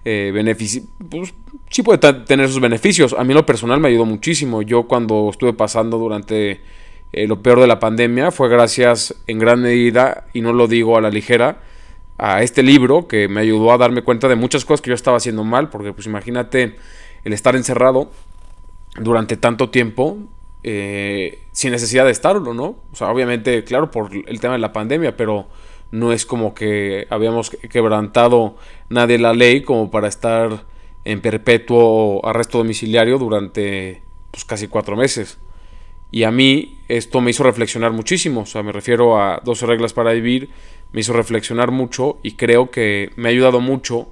eh, 0.06 0.32
beneficio, 0.34 0.84
pues 1.10 1.34
sí 1.70 1.84
puede 1.84 2.14
tener 2.24 2.48
sus 2.48 2.62
beneficios. 2.62 3.14
A 3.14 3.26
mí 3.26 3.34
lo 3.34 3.46
personal 3.46 3.82
me 3.82 3.90
ayudó 3.90 4.06
muchísimo. 4.06 4.62
Yo 4.62 4.84
cuando 4.84 5.28
estuve 5.30 5.52
pasando 5.52 5.98
durante 5.98 6.62
eh, 7.12 7.28
lo 7.28 7.42
peor 7.42 7.60
de 7.60 7.68
la 7.68 7.82
pandemia 7.82 8.32
fue 8.32 8.48
gracias 8.48 9.16
en 9.28 9.38
gran 9.38 9.62
medida, 9.62 10.28
y 10.32 10.40
no 10.40 10.54
lo 10.54 10.68
digo 10.68 10.98
a 10.98 11.02
la 11.02 11.10
ligera, 11.10 11.62
a 12.18 12.42
este 12.42 12.64
libro 12.64 13.10
que 13.10 13.28
me 13.28 13.42
ayudó 13.42 13.74
a 13.74 13.78
darme 13.78 14.02
cuenta 14.02 14.30
de 14.30 14.38
muchas 14.38 14.64
cosas 14.64 14.80
que 14.80 14.92
yo 14.92 14.96
estaba 14.96 15.18
haciendo 15.18 15.44
mal, 15.44 15.70
porque 15.70 15.92
pues 15.92 16.08
imagínate 16.08 16.78
el 17.26 17.34
estar 17.34 17.58
encerrado 17.58 18.10
durante 19.00 19.38
tanto 19.38 19.70
tiempo 19.70 20.18
eh, 20.64 21.44
sin 21.52 21.72
necesidad 21.72 22.06
de 22.06 22.12
estarlo, 22.12 22.54
¿no? 22.54 22.76
O 22.92 22.96
sea, 22.96 23.10
obviamente, 23.10 23.64
claro, 23.64 23.92
por 23.92 24.12
el 24.14 24.40
tema 24.40 24.54
de 24.54 24.60
la 24.60 24.74
pandemia, 24.74 25.16
pero 25.16 25.48
no 25.92 26.12
es 26.12 26.26
como 26.26 26.54
que 26.54 27.08
habíamos 27.10 27.50
quebrantado 27.50 28.56
nadie 28.90 29.18
la 29.18 29.34
ley 29.34 29.62
como 29.62 29.90
para 29.90 30.08
estar 30.08 30.66
en 31.06 31.22
perpetuo 31.22 32.26
arresto 32.26 32.60
domiciliario 32.60 33.18
durante 33.18 34.04
pues, 34.32 34.46
casi 34.46 34.68
cuatro 34.68 34.96
meses. 34.96 35.40
Y 36.12 36.24
a 36.24 36.32
mí 36.32 36.80
esto 36.88 37.22
me 37.22 37.32
hizo 37.32 37.44
reflexionar 37.44 37.92
muchísimo, 37.92 38.42
o 38.42 38.46
sea, 38.46 38.64
me 38.64 38.72
refiero 38.72 39.22
a 39.22 39.42
12 39.44 39.66
reglas 39.66 39.94
para 39.94 40.12
vivir, 40.12 40.50
me 40.92 41.02
hizo 41.02 41.14
reflexionar 41.14 41.72
mucho 41.72 42.18
y 42.24 42.32
creo 42.34 42.72
que 42.72 43.12
me 43.16 43.30
ha 43.30 43.32
ayudado 43.32 43.62
mucho, 43.62 44.08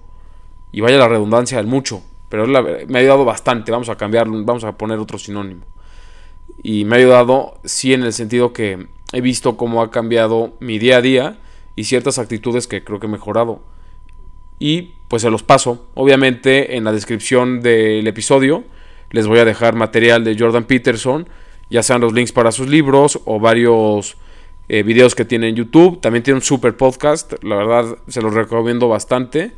y 0.72 0.82
vaya 0.82 0.98
la 0.98 1.08
redundancia 1.08 1.58
del 1.58 1.66
mucho, 1.66 2.04
pero 2.30 2.46
me 2.46 2.98
ha 2.98 3.02
ayudado 3.02 3.26
bastante, 3.26 3.72
vamos 3.72 3.90
a 3.90 3.96
cambiarlo, 3.96 4.44
vamos 4.44 4.64
a 4.64 4.78
poner 4.78 5.00
otro 5.00 5.18
sinónimo. 5.18 5.66
Y 6.64 6.86
me 6.86 6.96
ha 6.96 7.00
ayudado, 7.00 7.60
sí, 7.64 7.94
en 7.94 8.04
el 8.04 8.14
sentido 8.14 8.54
que 8.54 8.88
he 9.14 9.22
visto 9.22 9.58
cómo 9.58 9.82
ha 9.82 9.92
cambiado 9.92 10.54
mi 10.60 10.80
día 10.80 10.98
a 10.98 11.02
día 11.02 11.38
y 11.76 11.86
ciertas 11.86 12.20
actitudes 12.20 12.68
que 12.68 12.84
creo 12.84 13.00
que 13.00 13.08
he 13.08 13.10
mejorado. 13.10 13.62
Y 14.60 14.94
pues 15.08 15.22
se 15.22 15.30
los 15.30 15.44
paso. 15.44 15.88
Obviamente 15.94 16.76
en 16.76 16.84
la 16.84 16.92
descripción 16.92 17.62
del 17.62 18.08
episodio 18.08 18.64
les 19.12 19.28
voy 19.28 19.40
a 19.40 19.46
dejar 19.46 19.76
material 19.76 20.24
de 20.24 20.36
Jordan 20.38 20.66
Peterson, 20.66 21.30
ya 21.70 21.84
sean 21.84 22.02
los 22.02 22.14
links 22.14 22.32
para 22.32 22.52
sus 22.52 22.68
libros 22.68 23.22
o 23.26 23.40
varios 23.40 24.18
eh, 24.68 24.84
videos 24.84 25.16
que 25.16 25.24
tiene 25.24 25.48
en 25.48 25.56
YouTube. 25.56 26.02
También 26.02 26.24
tiene 26.24 26.38
un 26.38 26.42
super 26.42 26.76
podcast, 26.76 27.42
la 27.44 27.56
verdad 27.56 27.98
se 28.08 28.22
los 28.22 28.34
recomiendo 28.34 28.90
bastante 28.90 29.54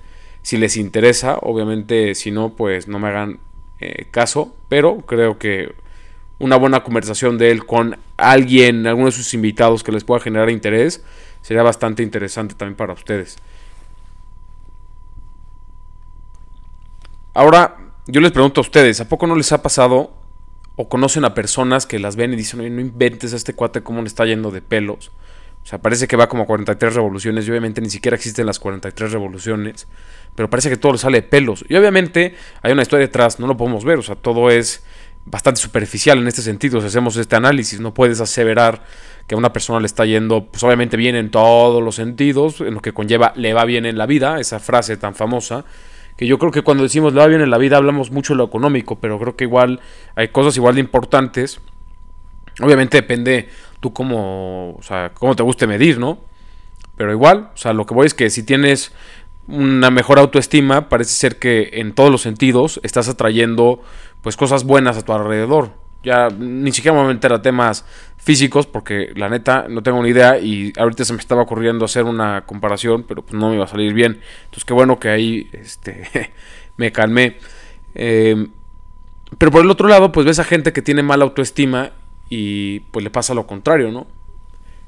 si 0.49 0.57
les 0.57 0.77
interesa, 0.77 1.37
obviamente 1.43 2.15
si 2.15 2.31
no, 2.31 2.55
pues 2.55 2.87
no 2.87 2.97
me 2.97 3.09
hagan 3.09 3.39
eh, 3.79 4.07
caso, 4.09 4.51
pero 4.67 4.97
creo 5.01 5.37
que 5.37 5.75
una 6.39 6.55
buena 6.55 6.81
conversación 6.81 7.37
de 7.37 7.51
él 7.51 7.67
con 7.67 7.99
alguien, 8.17 8.87
alguno 8.87 9.05
de 9.05 9.11
sus 9.11 9.35
invitados 9.35 9.83
que 9.83 9.91
les 9.91 10.03
pueda 10.03 10.21
generar 10.21 10.49
interés, 10.49 11.03
sería 11.43 11.61
bastante 11.61 12.01
interesante 12.01 12.55
también 12.55 12.75
para 12.75 12.93
ustedes. 12.93 13.37
Ahora, 17.35 17.77
yo 18.07 18.19
les 18.19 18.31
pregunto 18.31 18.61
a 18.61 18.63
ustedes, 18.63 18.99
¿a 19.01 19.07
poco 19.07 19.27
no 19.27 19.35
les 19.35 19.51
ha 19.51 19.61
pasado 19.61 20.13
o 20.75 20.89
conocen 20.89 21.25
a 21.25 21.35
personas 21.35 21.85
que 21.85 21.99
las 21.99 22.15
ven 22.15 22.33
y 22.33 22.37
dicen, 22.37 22.75
no 22.75 22.81
inventes 22.81 23.33
a 23.33 23.35
este 23.35 23.53
cuate 23.53 23.83
cómo 23.83 24.01
le 24.01 24.07
está 24.07 24.25
yendo 24.25 24.49
de 24.49 24.63
pelos? 24.63 25.11
O 25.63 25.65
sea, 25.69 25.79
parece 25.79 26.07
que 26.07 26.15
va 26.15 26.27
como 26.27 26.43
a 26.43 26.45
43 26.45 26.95
revoluciones 26.95 27.47
y 27.47 27.51
obviamente 27.51 27.79
ni 27.81 27.89
siquiera 27.89 28.15
existen 28.15 28.45
las 28.45 28.59
43 28.59 29.11
revoluciones 29.11 29.87
pero 30.39 30.49
parece 30.49 30.69
que 30.69 30.77
todo 30.77 30.93
le 30.93 30.97
sale 30.97 31.21
de 31.21 31.27
pelos. 31.27 31.65
Y 31.67 31.75
obviamente 31.75 32.33
hay 32.61 32.71
una 32.71 32.81
historia 32.81 33.05
detrás, 33.05 33.41
no 33.41 33.47
lo 33.47 33.57
podemos 33.57 33.83
ver, 33.83 33.99
o 33.99 34.01
sea, 34.01 34.15
todo 34.15 34.49
es 34.49 34.83
bastante 35.25 35.59
superficial 35.59 36.17
en 36.17 36.27
este 36.29 36.41
sentido. 36.41 36.79
Si 36.79 36.87
hacemos 36.87 37.17
este 37.17 37.35
análisis, 37.35 37.81
no 37.81 37.93
puedes 37.93 38.21
aseverar 38.21 38.83
que 39.27 39.35
a 39.35 39.37
una 39.37 39.51
persona 39.51 39.81
le 39.81 39.85
está 39.85 40.05
yendo, 40.05 40.45
pues 40.45 40.63
obviamente 40.63 40.95
bien 40.95 41.17
en 41.17 41.29
todos 41.29 41.83
los 41.83 41.95
sentidos, 41.95 42.61
en 42.61 42.73
lo 42.73 42.81
que 42.81 42.93
conlleva 42.93 43.33
le 43.35 43.53
va 43.53 43.65
bien 43.65 43.85
en 43.85 43.97
la 43.97 44.05
vida, 44.05 44.39
esa 44.39 44.59
frase 44.59 44.95
tan 44.95 45.13
famosa, 45.13 45.65
que 46.15 46.25
yo 46.25 46.39
creo 46.39 46.53
que 46.53 46.61
cuando 46.61 46.83
decimos 46.83 47.13
le 47.13 47.19
va 47.19 47.27
bien 47.27 47.41
en 47.41 47.49
la 47.49 47.57
vida 47.57 47.75
hablamos 47.75 48.09
mucho 48.09 48.33
de 48.33 48.37
lo 48.37 48.45
económico, 48.45 48.97
pero 48.97 49.19
creo 49.19 49.35
que 49.35 49.43
igual 49.43 49.81
hay 50.15 50.29
cosas 50.29 50.55
igual 50.55 50.75
de 50.75 50.79
importantes. 50.81 51.59
Obviamente 52.61 52.95
depende 52.95 53.49
tú 53.79 53.93
cómo, 53.93 54.75
o 54.77 54.83
sea, 54.83 55.11
cómo 55.13 55.35
te 55.35 55.43
guste 55.43 55.67
medir, 55.67 55.99
¿no? 55.99 56.19
Pero 56.97 57.11
igual, 57.11 57.49
o 57.53 57.57
sea, 57.57 57.73
lo 57.73 57.85
que 57.85 57.93
voy 57.93 58.07
es 58.07 58.13
que 58.13 58.29
si 58.29 58.43
tienes 58.43 58.91
una 59.47 59.89
mejor 59.89 60.19
autoestima, 60.19 60.89
parece 60.89 61.11
ser 61.11 61.39
que 61.39 61.69
en 61.73 61.93
todos 61.93 62.11
los 62.11 62.21
sentidos 62.21 62.79
estás 62.83 63.07
atrayendo 63.09 63.81
pues 64.21 64.37
cosas 64.37 64.63
buenas 64.63 64.97
a 64.97 65.03
tu 65.03 65.13
alrededor. 65.13 65.71
Ya 66.03 66.29
ni 66.29 66.71
siquiera 66.71 66.93
me 66.93 67.03
voy 67.03 67.11
a 67.11 67.13
meter 67.13 67.33
a 67.33 67.41
temas 67.41 67.85
físicos 68.17 68.67
porque 68.67 69.11
la 69.15 69.27
neta 69.27 69.65
no 69.69 69.81
tengo 69.81 70.01
ni 70.03 70.09
idea 70.09 70.39
y 70.39 70.71
ahorita 70.77 71.03
se 71.03 71.13
me 71.13 71.19
estaba 71.19 71.41
ocurriendo 71.41 71.85
hacer 71.85 72.03
una 72.03 72.45
comparación, 72.45 73.03
pero 73.03 73.21
pues 73.21 73.33
no 73.33 73.49
me 73.49 73.55
iba 73.55 73.65
a 73.65 73.67
salir 73.67 73.93
bien. 73.93 74.19
Entonces 74.45 74.65
qué 74.65 74.73
bueno 74.73 74.99
que 74.99 75.09
ahí 75.09 75.49
este, 75.53 76.31
me 76.77 76.91
calmé. 76.91 77.37
Em, 77.95 78.51
pero 79.37 79.51
por 79.51 79.63
el 79.63 79.69
otro 79.69 79.87
lado, 79.87 80.11
pues 80.11 80.25
ves 80.25 80.39
a 80.39 80.43
gente 80.43 80.73
que 80.73 80.81
tiene 80.81 81.03
mala 81.03 81.23
autoestima 81.23 81.91
y 82.29 82.81
pues 82.91 83.03
le 83.03 83.09
pasa 83.09 83.33
lo 83.33 83.47
contrario, 83.47 83.91
¿no? 83.91 84.07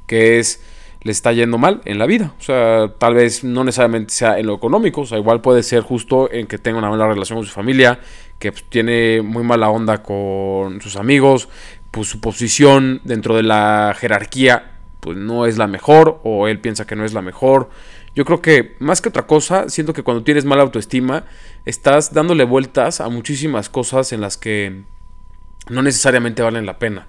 Que 0.07 0.39
es 0.39 0.63
le 1.03 1.11
está 1.11 1.33
yendo 1.33 1.57
mal 1.57 1.81
en 1.85 1.97
la 1.97 2.05
vida. 2.05 2.33
O 2.39 2.43
sea, 2.43 2.93
tal 2.97 3.15
vez 3.15 3.43
no 3.43 3.63
necesariamente 3.63 4.13
sea 4.13 4.37
en 4.37 4.45
lo 4.45 4.53
económico, 4.53 5.01
o 5.01 5.05
sea, 5.05 5.17
igual 5.17 5.41
puede 5.41 5.63
ser 5.63 5.81
justo 5.81 6.31
en 6.31 6.45
que 6.47 6.59
tenga 6.59 6.77
una 6.77 6.89
mala 6.89 7.07
relación 7.07 7.39
con 7.39 7.45
su 7.45 7.53
familia, 7.53 7.99
que 8.37 8.51
pues, 8.51 8.63
tiene 8.65 9.21
muy 9.21 9.43
mala 9.43 9.69
onda 9.69 10.03
con 10.03 10.79
sus 10.81 10.95
amigos, 10.95 11.49
pues 11.89 12.07
su 12.07 12.21
posición 12.21 13.01
dentro 13.03 13.35
de 13.35 13.43
la 13.43 13.95
jerarquía 13.97 14.67
pues 15.01 15.17
no 15.17 15.47
es 15.47 15.57
la 15.57 15.67
mejor 15.67 16.21
o 16.23 16.47
él 16.47 16.59
piensa 16.59 16.85
que 16.85 16.95
no 16.95 17.03
es 17.03 17.13
la 17.13 17.21
mejor. 17.21 17.69
Yo 18.15 18.23
creo 18.23 18.41
que 18.41 18.75
más 18.79 19.01
que 19.01 19.09
otra 19.09 19.25
cosa, 19.25 19.67
siento 19.67 19.93
que 19.93 20.03
cuando 20.03 20.23
tienes 20.23 20.45
mala 20.45 20.61
autoestima, 20.61 21.25
estás 21.65 22.13
dándole 22.13 22.43
vueltas 22.43 23.01
a 23.01 23.09
muchísimas 23.09 23.69
cosas 23.69 24.13
en 24.13 24.21
las 24.21 24.37
que 24.37 24.83
no 25.69 25.81
necesariamente 25.81 26.43
valen 26.43 26.65
la 26.65 26.77
pena. 26.77 27.07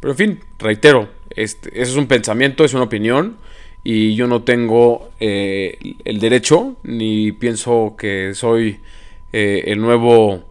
Pero 0.00 0.12
en 0.12 0.16
fin, 0.16 0.40
reitero, 0.58 1.08
este, 1.30 1.80
es 1.80 1.96
un 1.96 2.06
pensamiento, 2.06 2.64
es 2.64 2.74
una 2.74 2.84
opinión 2.84 3.36
y 3.84 4.14
yo 4.14 4.26
no 4.26 4.42
tengo 4.42 5.10
eh, 5.20 5.96
el 6.04 6.18
derecho 6.18 6.76
ni 6.82 7.32
pienso 7.32 7.94
que 7.96 8.34
soy 8.34 8.80
eh, 9.32 9.64
el 9.66 9.80
nuevo 9.80 10.44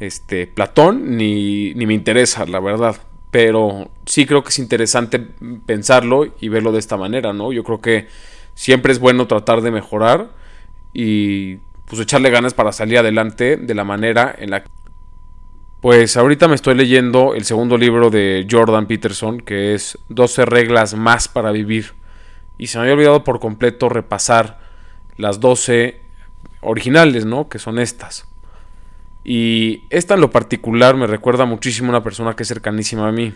este, 0.00 0.46
Platón 0.46 1.16
ni, 1.16 1.72
ni 1.74 1.86
me 1.86 1.94
interesa, 1.94 2.46
la 2.46 2.60
verdad. 2.60 2.96
Pero 3.30 3.90
sí 4.06 4.26
creo 4.26 4.42
que 4.42 4.50
es 4.50 4.58
interesante 4.58 5.20
pensarlo 5.66 6.34
y 6.40 6.48
verlo 6.48 6.72
de 6.72 6.78
esta 6.78 6.96
manera, 6.96 7.32
¿no? 7.32 7.52
Yo 7.52 7.64
creo 7.64 7.80
que 7.80 8.06
siempre 8.54 8.92
es 8.92 8.98
bueno 8.98 9.26
tratar 9.26 9.60
de 9.60 9.70
mejorar 9.70 10.30
y 10.92 11.56
pues 11.86 12.00
echarle 12.00 12.30
ganas 12.30 12.54
para 12.54 12.72
salir 12.72 12.98
adelante 12.98 13.56
de 13.56 13.74
la 13.74 13.84
manera 13.84 14.34
en 14.38 14.50
la 14.50 14.64
pues 15.84 16.16
ahorita 16.16 16.48
me 16.48 16.54
estoy 16.54 16.74
leyendo 16.76 17.34
el 17.34 17.44
segundo 17.44 17.76
libro 17.76 18.08
de 18.08 18.46
Jordan 18.50 18.86
Peterson, 18.86 19.42
que 19.42 19.74
es 19.74 19.98
12 20.08 20.46
reglas 20.46 20.94
más 20.94 21.28
para 21.28 21.50
vivir. 21.50 21.92
Y 22.56 22.68
se 22.68 22.78
me 22.78 22.84
había 22.84 22.94
olvidado 22.94 23.22
por 23.22 23.38
completo 23.38 23.90
repasar 23.90 24.60
las 25.18 25.40
12 25.40 26.00
originales, 26.62 27.26
¿no? 27.26 27.50
Que 27.50 27.58
son 27.58 27.78
estas. 27.78 28.26
Y 29.24 29.82
esta 29.90 30.14
en 30.14 30.22
lo 30.22 30.30
particular 30.30 30.96
me 30.96 31.06
recuerda 31.06 31.44
muchísimo 31.44 31.88
a 31.88 31.90
una 31.96 32.02
persona 32.02 32.34
que 32.34 32.44
es 32.44 32.48
cercanísima 32.48 33.06
a 33.06 33.12
mí. 33.12 33.34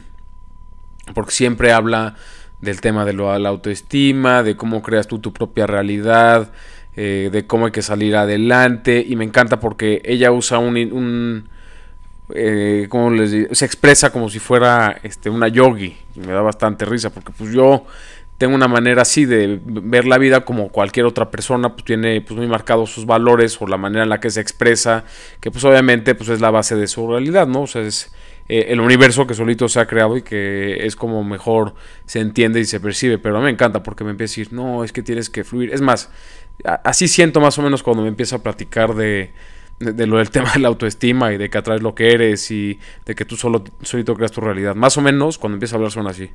Porque 1.13 1.33
siempre 1.33 1.73
habla 1.73 2.15
del 2.63 2.81
tema 2.81 3.05
de 3.05 3.13
la 3.13 3.47
autoestima, 3.51 4.43
de 4.43 4.57
cómo 4.57 4.81
creas 4.81 5.07
tú 5.07 5.19
tu 5.19 5.35
propia 5.35 5.67
realidad, 5.67 6.51
eh, 6.97 7.29
de 7.31 7.47
cómo 7.47 7.67
hay 7.67 7.73
que 7.73 7.83
salir 7.83 8.17
adelante. 8.17 9.05
Y 9.07 9.17
me 9.17 9.25
encanta 9.25 9.61
porque 9.61 10.01
ella 10.07 10.33
usa 10.33 10.57
un 10.57 11.51
eh, 12.35 12.87
como 12.89 13.11
les 13.11 13.57
se 13.57 13.65
expresa 13.65 14.11
como 14.11 14.29
si 14.29 14.39
fuera 14.39 14.99
este, 15.03 15.31
una 15.31 15.49
yogi. 15.49 15.97
Y 16.15 16.21
me 16.21 16.33
da 16.33 16.43
bastante 16.43 16.85
risa 16.85 17.11
porque 17.11 17.33
pues 17.37 17.53
yo 17.53 17.85
tengo 18.39 18.55
una 18.55 18.69
manera 18.69 19.03
así 19.03 19.25
de 19.25 19.61
ver 19.65 20.05
la 20.07 20.17
vida 20.17 20.45
como 20.45 20.69
cualquier 20.69 21.07
otra 21.07 21.31
persona, 21.31 21.75
pues 21.75 21.85
tiene 21.85 22.21
pues 22.21 22.39
muy 22.39 22.47
marcados 22.47 22.91
sus 22.91 23.05
valores 23.05 23.61
o 23.61 23.67
la 23.67 23.77
manera 23.77 24.05
en 24.05 24.09
la 24.09 24.21
que 24.21 24.31
se 24.31 24.41
expresa, 24.41 25.05
que 25.41 25.51
pues 25.51 25.65
obviamente 25.65 26.15
pues 26.15 26.29
es 26.29 26.41
la 26.41 26.51
base 26.51 26.77
de 26.77 26.87
su 26.87 27.11
realidad, 27.11 27.49
¿no? 27.49 27.63
O 27.63 27.67
sea, 27.67 27.83
es, 27.83 28.13
eh, 28.49 28.67
el 28.69 28.81
universo 28.81 29.27
que 29.27 29.35
solito 29.35 29.69
se 29.69 29.81
ha 29.81 29.87
creado 29.87 30.17
y 30.17 30.23
que 30.23 30.87
es 30.87 30.97
como 30.97 31.23
mejor 31.23 31.75
se 32.07 32.21
entiende 32.21 32.61
y 32.61 32.65
se 32.65 32.81
percibe. 32.81 33.19
Pero 33.19 33.41
me 33.41 33.51
encanta 33.51 33.83
porque 33.83 34.05
me 34.05 34.11
empieza 34.11 34.33
a 34.33 34.35
decir, 34.39 34.53
no, 34.53 34.85
es 34.85 34.93
que 34.93 35.03
tienes 35.03 35.29
que 35.31 35.45
fluir. 35.45 35.73
Es 35.73 35.81
más, 35.81 36.11
así 36.85 37.09
siento 37.09 37.41
más 37.41 37.59
o 37.59 37.63
menos 37.63 37.83
cuando 37.83 38.03
me 38.03 38.09
empieza 38.09 38.37
a 38.37 38.43
platicar 38.43 38.95
de, 38.95 39.33
de, 39.79 40.07
lo 40.07 40.19
del 40.19 40.31
tema 40.33 40.53
de 40.53 40.61
la 40.61 40.69
autoestima 40.69 41.33
y 41.33 41.39
de 41.39 41.51
que 41.51 41.59
atraes 41.59 41.83
lo 41.83 41.95
que 41.95 42.13
eres 42.13 42.51
y 42.51 42.79
de 43.05 43.15
que 43.15 43.25
tú 43.25 43.37
solo, 43.37 43.65
solito 43.83 44.15
creas 44.15 44.33
tu 44.33 44.41
realidad. 44.41 44.75
Más 44.75 44.97
o 44.97 45.01
menos 45.01 45.39
cuando 45.39 45.57
empieza 45.57 45.77
a 45.77 45.79
hablar 45.79 45.93
son 45.93 46.07
así. 46.07 46.31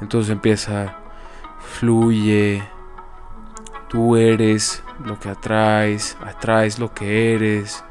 Entonces 0.00 0.30
empieza, 0.30 0.98
fluye, 1.58 2.62
tú 3.88 4.16
eres 4.16 4.84
lo 5.04 5.18
que 5.18 5.28
atraes, 5.30 6.16
atraes 6.24 6.78
lo 6.78 6.94
que 6.94 7.34
eres, 7.34 7.82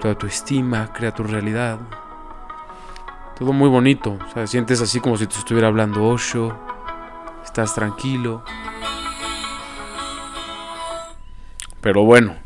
tu 0.00 0.08
autoestima 0.08 0.92
crea 0.92 1.14
tu 1.14 1.22
realidad. 1.22 1.78
Todo 3.40 3.54
muy 3.54 3.70
bonito, 3.70 4.18
o 4.22 4.32
sea, 4.34 4.46
sientes 4.46 4.82
así 4.82 5.00
como 5.00 5.16
si 5.16 5.26
te 5.26 5.34
estuviera 5.34 5.68
hablando 5.68 6.06
Osho, 6.06 6.54
estás 7.42 7.74
tranquilo. 7.74 8.44
Pero 11.80 12.04
bueno, 12.04 12.36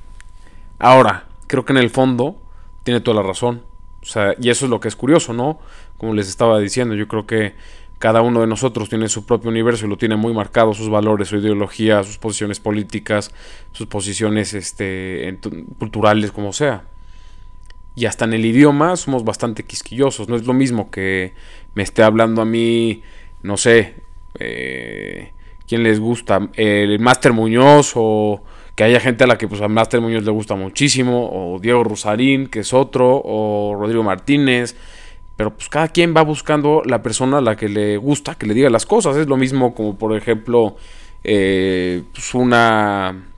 ahora, 0.79 1.25
creo 1.49 1.65
que 1.65 1.73
en 1.73 1.79
el 1.79 1.91
fondo 1.91 2.37
tiene 2.85 3.01
toda 3.01 3.21
la 3.21 3.27
razón. 3.27 3.63
O 4.03 4.07
sea, 4.07 4.37
y 4.41 4.51
eso 4.51 4.67
es 4.67 4.71
lo 4.71 4.79
que 4.79 4.87
es 4.87 4.95
curioso, 4.95 5.33
¿no? 5.33 5.59
Como 5.99 6.15
les 6.15 6.29
estaba 6.29 6.61
diciendo, 6.61 6.95
yo 6.95 7.09
creo 7.09 7.27
que 7.27 7.57
cada 7.99 8.23
uno 8.23 8.41
de 8.41 8.47
nosotros 8.47 8.89
tiene 8.89 9.09
su 9.09 9.27
propio 9.27 9.51
universo 9.51 9.87
y 9.87 9.89
lo 9.89 9.97
tiene 9.97 10.15
muy 10.15 10.33
marcado, 10.33 10.75
sus 10.75 10.91
valores, 10.91 11.27
su 11.27 11.39
ideología, 11.39 12.05
sus 12.05 12.19
posiciones 12.19 12.61
políticas, 12.61 13.33
sus 13.73 13.89
posiciones 13.89 14.55
este, 14.55 15.41
culturales, 15.77 16.31
como 16.31 16.53
sea. 16.53 16.85
Y 17.97 18.07
hasta 18.07 18.25
en 18.25 18.33
el 18.33 18.45
idioma 18.45 18.97
somos 18.97 19.25
bastante 19.25 19.65
quisquillosos. 19.65 20.29
No 20.29 20.37
es 20.37 20.47
lo 20.47 20.53
mismo 20.53 20.91
que 20.91 21.33
me 21.75 21.83
esté 21.83 22.03
hablando 22.03 22.43
a 22.43 22.45
mí, 22.45 23.03
no 23.43 23.57
sé, 23.57 23.95
eh, 24.39 25.33
quién 25.69 25.83
les 25.83 26.01
gusta, 26.01 26.51
el 26.55 26.99
Máster 26.99 27.33
Muñoz 27.33 27.93
o 27.95 28.43
que 28.75 28.85
haya 28.85 28.99
gente 29.01 29.25
a 29.25 29.27
la 29.27 29.39
que 29.39 29.47
pues 29.47 29.61
a 29.61 29.69
Máster 29.69 30.01
Muñoz 30.01 30.25
le 30.25 30.33
gusta 30.33 30.57
muchísimo, 30.57 31.31
o 31.33 31.61
Diego 31.61 31.85
Rosarín, 31.85 32.49
que 32.49 32.61
es 32.61 32.75
otro, 32.75 33.23
o 33.25 33.77
Rodrigo 33.79 34.03
Martínez, 34.03 34.77
pero 35.37 35.55
pues 35.55 35.69
cada 35.69 35.89
quien 35.89 36.15
va 36.17 36.23
buscando 36.23 36.83
la 36.85 37.03
persona 37.03 37.39
a 37.39 37.41
la 37.41 37.57
que 37.57 37.69
le 37.69 37.97
gusta 37.97 38.35
que 38.35 38.47
le 38.47 38.55
diga 38.55 38.71
las 38.71 38.87
cosas. 38.87 39.17
Es 39.17 39.27
lo 39.27 39.37
mismo 39.37 39.75
como 39.75 39.97
por 39.97 40.17
ejemplo 40.17 40.77
eh, 41.23 42.03
pues 42.13 42.35
una 42.35 43.34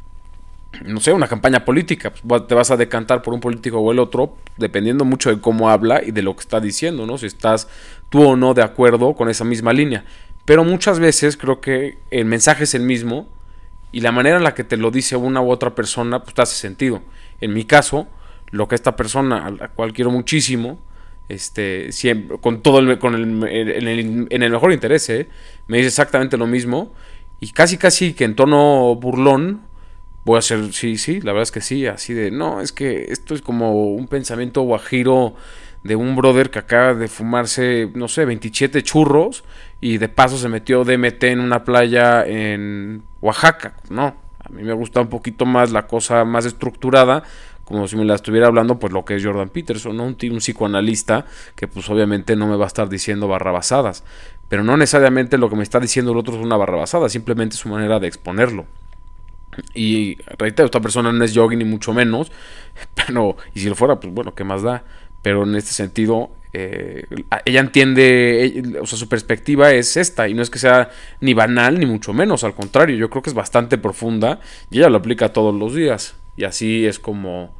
no 0.84 1.00
sé, 1.00 1.12
una 1.12 1.28
campaña 1.28 1.64
política. 1.64 2.12
Pues 2.26 2.46
te 2.46 2.54
vas 2.54 2.70
a 2.70 2.76
decantar 2.76 3.22
por 3.22 3.34
un 3.34 3.40
político 3.40 3.78
o 3.78 3.92
el 3.92 3.98
otro, 3.98 4.36
dependiendo 4.56 5.04
mucho 5.04 5.34
de 5.34 5.40
cómo 5.40 5.70
habla 5.70 6.02
y 6.04 6.10
de 6.10 6.22
lo 6.22 6.34
que 6.34 6.40
está 6.40 6.60
diciendo, 6.60 7.06
¿no? 7.06 7.18
Si 7.18 7.26
estás 7.26 7.68
tú 8.10 8.22
o 8.22 8.36
no 8.36 8.54
de 8.54 8.62
acuerdo 8.62 9.14
con 9.14 9.28
esa 9.28 9.44
misma 9.44 9.72
línea. 9.72 10.04
Pero 10.44 10.64
muchas 10.64 10.98
veces 10.98 11.36
creo 11.36 11.60
que 11.60 11.98
el 12.10 12.24
mensaje 12.24 12.64
es 12.64 12.74
el 12.74 12.82
mismo 12.82 13.28
y 13.92 14.00
la 14.00 14.12
manera 14.12 14.36
en 14.36 14.44
la 14.44 14.54
que 14.54 14.64
te 14.64 14.76
lo 14.76 14.90
dice 14.90 15.16
una 15.16 15.40
u 15.40 15.50
otra 15.50 15.74
persona, 15.74 16.22
pues 16.22 16.34
te 16.34 16.42
hace 16.42 16.56
sentido. 16.56 17.02
En 17.40 17.52
mi 17.52 17.64
caso, 17.64 18.06
lo 18.50 18.68
que 18.68 18.74
esta 18.74 18.94
persona, 18.96 19.46
a 19.46 19.50
la 19.50 19.68
cual 19.68 19.92
quiero 19.92 20.10
muchísimo, 20.10 20.78
este, 21.28 21.90
siempre, 21.92 22.38
con 22.38 22.62
todo 22.62 22.78
el, 22.78 22.98
con 22.98 23.14
el, 23.14 23.48
en, 23.48 24.42
el, 24.42 24.50
mejor 24.50 24.72
interés, 24.72 25.08
¿eh? 25.10 25.28
me 25.66 25.78
dice 25.78 25.88
exactamente 25.88 26.36
lo 26.36 26.46
mismo 26.46 26.92
y 27.40 27.50
casi 27.50 27.76
casi 27.76 28.14
que 28.14 28.24
en 28.24 28.36
tono 28.36 28.94
burlón 28.94 29.62
voy 30.26 30.34
a 30.34 30.38
hacer, 30.40 30.72
sí, 30.72 30.98
sí, 30.98 31.20
la 31.20 31.30
verdad 31.30 31.44
es 31.44 31.52
que 31.52 31.60
sí, 31.60 31.86
así 31.86 32.12
de, 32.12 32.32
no, 32.32 32.60
es 32.60 32.72
que 32.72 33.06
esto 33.10 33.32
es 33.32 33.42
como 33.42 33.92
un 33.92 34.08
pensamiento 34.08 34.62
guajiro 34.62 35.36
de 35.84 35.94
un 35.94 36.16
brother 36.16 36.50
que 36.50 36.58
acaba 36.58 36.94
de 36.94 37.06
fumarse, 37.06 37.88
no 37.94 38.08
sé, 38.08 38.24
27 38.24 38.82
churros 38.82 39.44
y 39.80 39.98
de 39.98 40.08
paso 40.08 40.36
se 40.36 40.48
metió 40.48 40.82
DMT 40.82 41.22
en 41.22 41.38
una 41.38 41.62
playa 41.62 42.26
en 42.26 43.04
Oaxaca, 43.20 43.76
no, 43.88 44.16
a 44.40 44.48
mí 44.48 44.64
me 44.64 44.72
gusta 44.72 45.00
un 45.00 45.06
poquito 45.06 45.46
más 45.46 45.70
la 45.70 45.86
cosa 45.86 46.24
más 46.24 46.44
estructurada, 46.44 47.22
como 47.62 47.86
si 47.86 47.94
me 47.94 48.04
la 48.04 48.16
estuviera 48.16 48.48
hablando, 48.48 48.80
pues 48.80 48.92
lo 48.92 49.04
que 49.04 49.14
es 49.14 49.24
Jordan 49.24 49.50
Peterson, 49.50 49.96
¿no? 49.96 50.06
un, 50.06 50.16
un 50.20 50.38
psicoanalista 50.38 51.26
que 51.54 51.68
pues 51.68 51.88
obviamente 51.88 52.34
no 52.34 52.48
me 52.48 52.56
va 52.56 52.64
a 52.64 52.66
estar 52.66 52.88
diciendo 52.88 53.28
barrabasadas, 53.28 54.02
pero 54.48 54.64
no 54.64 54.76
necesariamente 54.76 55.38
lo 55.38 55.48
que 55.48 55.54
me 55.54 55.62
está 55.62 55.78
diciendo 55.78 56.10
el 56.10 56.18
otro 56.18 56.34
es 56.34 56.40
una 56.44 56.56
barrabasada, 56.56 57.08
simplemente 57.08 57.54
su 57.54 57.68
manera 57.68 58.00
de 58.00 58.08
exponerlo. 58.08 58.66
Y 59.74 60.16
reitero, 60.38 60.66
esta 60.66 60.80
persona 60.80 61.12
no 61.12 61.24
es 61.24 61.32
yogi 61.32 61.56
ni 61.56 61.64
mucho 61.64 61.92
menos, 61.92 62.32
pero, 62.94 63.36
y 63.54 63.60
si 63.60 63.68
lo 63.68 63.74
fuera, 63.74 64.00
pues 64.00 64.12
bueno, 64.12 64.34
¿qué 64.34 64.44
más 64.44 64.62
da? 64.62 64.84
Pero 65.22 65.44
en 65.44 65.54
este 65.56 65.72
sentido, 65.72 66.30
eh, 66.52 67.04
ella 67.44 67.60
entiende, 67.60 68.62
o 68.80 68.86
sea, 68.86 68.98
su 68.98 69.08
perspectiva 69.08 69.72
es 69.72 69.96
esta, 69.96 70.28
y 70.28 70.34
no 70.34 70.42
es 70.42 70.50
que 70.50 70.58
sea 70.58 70.90
ni 71.20 71.34
banal 71.34 71.78
ni 71.78 71.86
mucho 71.86 72.12
menos, 72.12 72.44
al 72.44 72.54
contrario, 72.54 72.96
yo 72.96 73.10
creo 73.10 73.22
que 73.22 73.30
es 73.30 73.34
bastante 73.34 73.76
profunda 73.76 74.40
y 74.70 74.78
ella 74.78 74.88
lo 74.88 74.98
aplica 74.98 75.32
todos 75.32 75.54
los 75.54 75.74
días. 75.74 76.16
Y 76.36 76.44
así 76.44 76.86
es 76.86 76.98
como, 76.98 77.54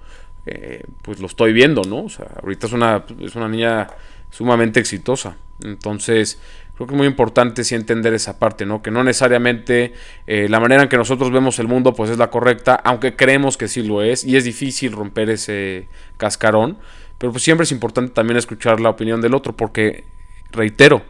eh, 0.44 0.84
pues 1.02 1.18
lo 1.20 1.26
estoy 1.26 1.52
viendo, 1.52 1.82
¿no? 1.82 2.04
O 2.04 2.08
sea, 2.08 2.26
ahorita 2.42 2.66
es 2.66 2.72
una, 2.72 3.04
es 3.20 3.34
una 3.34 3.48
niña 3.48 3.88
sumamente 4.30 4.80
exitosa. 4.80 5.36
Entonces, 5.62 6.38
creo 6.76 6.86
que 6.86 6.94
es 6.94 6.98
muy 6.98 7.06
importante 7.06 7.64
sí 7.64 7.74
entender 7.74 8.12
esa 8.12 8.38
parte, 8.38 8.66
¿no? 8.66 8.82
Que 8.82 8.90
no 8.90 9.02
necesariamente 9.02 9.94
eh, 10.26 10.46
la 10.48 10.60
manera 10.60 10.82
en 10.82 10.88
que 10.88 10.98
nosotros 10.98 11.32
vemos 11.32 11.58
el 11.58 11.68
mundo, 11.68 11.94
pues 11.94 12.10
es 12.10 12.18
la 12.18 12.28
correcta, 12.28 12.74
aunque 12.74 13.16
creemos 13.16 13.56
que 13.56 13.66
sí 13.66 13.82
lo 13.82 14.02
es, 14.02 14.24
y 14.24 14.36
es 14.36 14.44
difícil 14.44 14.92
romper 14.92 15.30
ese 15.30 15.88
cascarón, 16.18 16.76
pero 17.16 17.32
pues 17.32 17.42
siempre 17.42 17.64
es 17.64 17.72
importante 17.72 18.12
también 18.12 18.36
escuchar 18.36 18.78
la 18.80 18.90
opinión 18.90 19.22
del 19.22 19.34
otro, 19.34 19.56
porque, 19.56 20.04
reitero, 20.52 21.02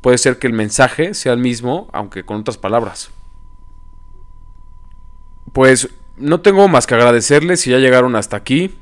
puede 0.00 0.16
ser 0.16 0.38
que 0.38 0.46
el 0.46 0.52
mensaje 0.52 1.12
sea 1.14 1.32
el 1.32 1.40
mismo, 1.40 1.88
aunque 1.92 2.24
con 2.24 2.38
otras 2.38 2.56
palabras. 2.56 3.10
Pues 5.52 5.88
no 6.16 6.40
tengo 6.40 6.68
más 6.68 6.86
que 6.86 6.94
agradecerles 6.94 7.62
si 7.62 7.70
ya 7.70 7.78
llegaron 7.78 8.14
hasta 8.14 8.36
aquí. 8.36 8.76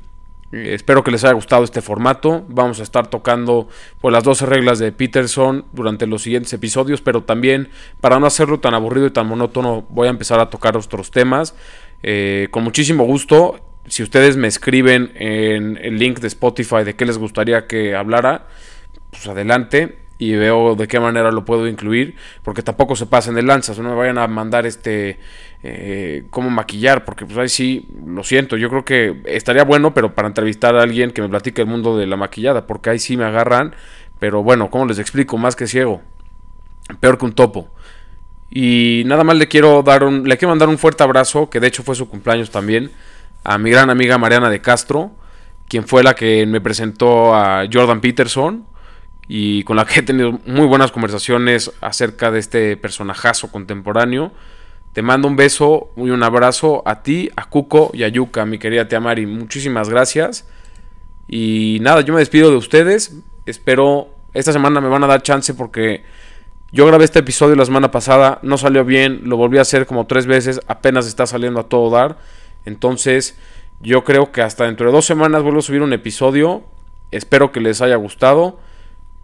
Eh, 0.51 0.73
espero 0.73 1.03
que 1.03 1.11
les 1.11 1.23
haya 1.23 1.33
gustado 1.33 1.63
este 1.63 1.81
formato. 1.81 2.45
Vamos 2.49 2.79
a 2.79 2.83
estar 2.83 3.07
tocando 3.07 3.67
pues, 4.01 4.11
las 4.11 4.23
12 4.23 4.45
reglas 4.45 4.79
de 4.79 4.91
Peterson 4.91 5.65
durante 5.73 6.07
los 6.07 6.23
siguientes 6.23 6.51
episodios, 6.53 7.01
pero 7.01 7.23
también 7.23 7.69
para 8.01 8.19
no 8.19 8.25
hacerlo 8.25 8.59
tan 8.59 8.73
aburrido 8.73 9.07
y 9.07 9.11
tan 9.11 9.27
monótono 9.27 9.85
voy 9.89 10.07
a 10.07 10.11
empezar 10.11 10.39
a 10.39 10.49
tocar 10.49 10.75
otros 10.77 11.11
temas. 11.11 11.55
Eh, 12.03 12.47
con 12.51 12.63
muchísimo 12.63 13.03
gusto. 13.03 13.59
Si 13.87 14.03
ustedes 14.03 14.37
me 14.37 14.47
escriben 14.47 15.11
en 15.15 15.77
el 15.77 15.97
link 15.97 16.19
de 16.19 16.27
Spotify 16.27 16.83
de 16.83 16.95
qué 16.95 17.05
les 17.05 17.17
gustaría 17.17 17.65
que 17.65 17.95
hablara, 17.95 18.47
pues 19.09 19.25
adelante 19.27 19.97
y 20.19 20.35
veo 20.35 20.75
de 20.75 20.87
qué 20.87 20.99
manera 20.99 21.31
lo 21.31 21.45
puedo 21.45 21.65
incluir, 21.65 22.15
porque 22.43 22.61
tampoco 22.61 22.95
se 22.97 23.05
pasen 23.05 23.35
de 23.35 23.41
lanzas, 23.41 23.79
no 23.79 23.89
me 23.89 23.95
vayan 23.95 24.17
a 24.17 24.27
mandar 24.27 24.65
este 24.65 25.17
eh, 25.61 26.25
cómo 26.29 26.49
maquillar, 26.49 27.03
porque 27.03 27.25
pues 27.25 27.37
ahí 27.37 27.49
sí, 27.49 27.87
lo 28.05 28.23
siento, 28.23 28.55
yo 28.55 28.69
creo 28.69 28.85
que 28.85 29.21
estaría 29.25 29.63
bueno, 29.63 29.93
pero 29.93 30.15
para 30.15 30.27
entrevistar 30.27 30.75
a 30.75 30.83
alguien 30.83 31.11
que 31.11 31.21
me 31.21 31.29
platique 31.29 31.61
el 31.61 31.67
mundo 31.67 31.97
de 31.97 32.07
la 32.07 32.15
maquillada, 32.15 32.65
porque 32.65 32.91
ahí 32.91 32.99
sí 32.99 33.17
me 33.17 33.25
agarran, 33.25 33.75
pero 34.19 34.41
bueno, 34.41 34.69
¿cómo 34.69 34.85
les 34.85 34.99
explico? 34.99 35.37
Más 35.37 35.55
que 35.55 35.67
ciego, 35.67 36.01
peor 36.99 37.17
que 37.17 37.25
un 37.25 37.33
topo. 37.33 37.69
Y 38.49 39.03
nada 39.05 39.23
más 39.23 39.37
le 39.37 39.47
quiero 39.47 39.83
dar 39.83 40.03
un, 40.03 40.27
le 40.27 40.37
quiero 40.37 40.49
mandar 40.49 40.69
un 40.69 40.77
fuerte 40.77 41.03
abrazo, 41.03 41.49
que 41.49 41.59
de 41.59 41.67
hecho 41.67 41.83
fue 41.83 41.95
su 41.95 42.09
cumpleaños 42.09 42.51
también, 42.51 42.91
a 43.43 43.57
mi 43.57 43.69
gran 43.69 43.89
amiga 43.89 44.17
Mariana 44.17 44.49
de 44.49 44.61
Castro, 44.61 45.11
quien 45.67 45.87
fue 45.87 46.03
la 46.03 46.15
que 46.15 46.45
me 46.45 46.61
presentó 46.61 47.35
a 47.35 47.65
Jordan 47.71 48.01
Peterson 48.01 48.65
y 49.27 49.63
con 49.63 49.77
la 49.77 49.85
que 49.85 49.99
he 49.99 50.03
tenido 50.03 50.39
muy 50.45 50.65
buenas 50.65 50.91
conversaciones 50.91 51.71
acerca 51.81 52.31
de 52.31 52.39
este 52.39 52.77
personajazo 52.77 53.51
contemporáneo. 53.51 54.31
Te 54.93 55.01
mando 55.01 55.27
un 55.27 55.35
beso 55.35 55.89
y 55.95 56.09
un 56.09 56.23
abrazo 56.23 56.81
a 56.85 57.03
ti, 57.03 57.29
a 57.35 57.49
Cuco 57.49 57.91
y 57.93 58.03
a 58.03 58.07
Yuka, 58.07 58.45
mi 58.45 58.57
querida 58.57 58.87
Teamari. 58.87 59.25
Muchísimas 59.25 59.89
gracias. 59.89 60.47
Y 61.27 61.77
nada, 61.81 62.01
yo 62.01 62.13
me 62.13 62.19
despido 62.19 62.49
de 62.49 62.57
ustedes. 62.57 63.15
Espero, 63.45 64.09
esta 64.33 64.51
semana 64.51 64.81
me 64.81 64.89
van 64.89 65.03
a 65.03 65.07
dar 65.07 65.21
chance 65.21 65.53
porque 65.53 66.03
yo 66.71 66.85
grabé 66.87 67.05
este 67.05 67.19
episodio 67.19 67.55
la 67.55 67.65
semana 67.65 67.91
pasada, 67.91 68.39
no 68.43 68.57
salió 68.57 68.85
bien, 68.85 69.21
lo 69.23 69.37
volví 69.37 69.57
a 69.57 69.61
hacer 69.61 69.87
como 69.87 70.05
tres 70.05 70.27
veces, 70.27 70.61
apenas 70.67 71.07
está 71.07 71.25
saliendo 71.25 71.59
a 71.59 71.63
todo 71.63 71.89
dar. 71.89 72.17
Entonces, 72.65 73.37
yo 73.81 74.03
creo 74.03 74.31
que 74.31 74.41
hasta 74.41 74.65
dentro 74.65 74.87
de 74.87 74.91
dos 74.91 75.05
semanas 75.05 75.43
vuelvo 75.43 75.59
a 75.59 75.63
subir 75.63 75.81
un 75.81 75.93
episodio. 75.93 76.63
Espero 77.11 77.51
que 77.51 77.59
les 77.59 77.81
haya 77.81 77.95
gustado. 77.95 78.59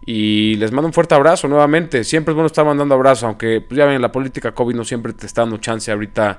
Y 0.06 0.54
les 0.54 0.70
mando 0.70 0.86
un 0.86 0.92
fuerte 0.92 1.16
abrazo 1.16 1.48
nuevamente. 1.48 2.04
Siempre 2.04 2.30
es 2.32 2.36
bueno 2.36 2.46
estar 2.46 2.64
mandando 2.64 2.94
abrazos, 2.94 3.24
aunque 3.24 3.60
pues, 3.60 3.76
ya 3.76 3.86
ven, 3.86 4.00
la 4.00 4.12
política 4.12 4.52
COVID 4.52 4.76
no 4.76 4.84
siempre 4.84 5.12
te 5.12 5.26
está 5.26 5.42
dando 5.42 5.58
chance 5.58 5.90
ahorita 5.90 6.38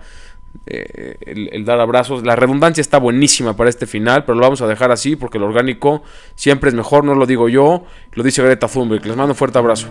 eh, 0.65 1.17
el, 1.51 1.65
dar 1.65 1.79
abrazos. 1.79 2.23
La 2.23 2.37
redundancia 2.37 2.81
está 2.81 2.97
buenísima 2.97 3.57
para 3.57 3.69
este 3.69 3.85
final, 3.85 4.23
pero 4.23 4.35
lo 4.35 4.41
vamos 4.41 4.61
a 4.61 4.67
dejar 4.67 4.91
así 4.91 5.17
porque 5.17 5.37
lo 5.37 5.47
orgánico 5.47 6.01
siempre 6.35 6.69
es 6.69 6.75
mejor, 6.75 7.03
no 7.03 7.13
lo 7.13 7.25
digo 7.25 7.49
yo, 7.49 7.85
lo 8.13 8.23
dice 8.23 8.41
Greta 8.41 8.67
Thunberg. 8.67 9.05
Les 9.05 9.17
mando 9.17 9.33
un 9.33 9.37
fuerte 9.37 9.57
abrazo. 9.57 9.87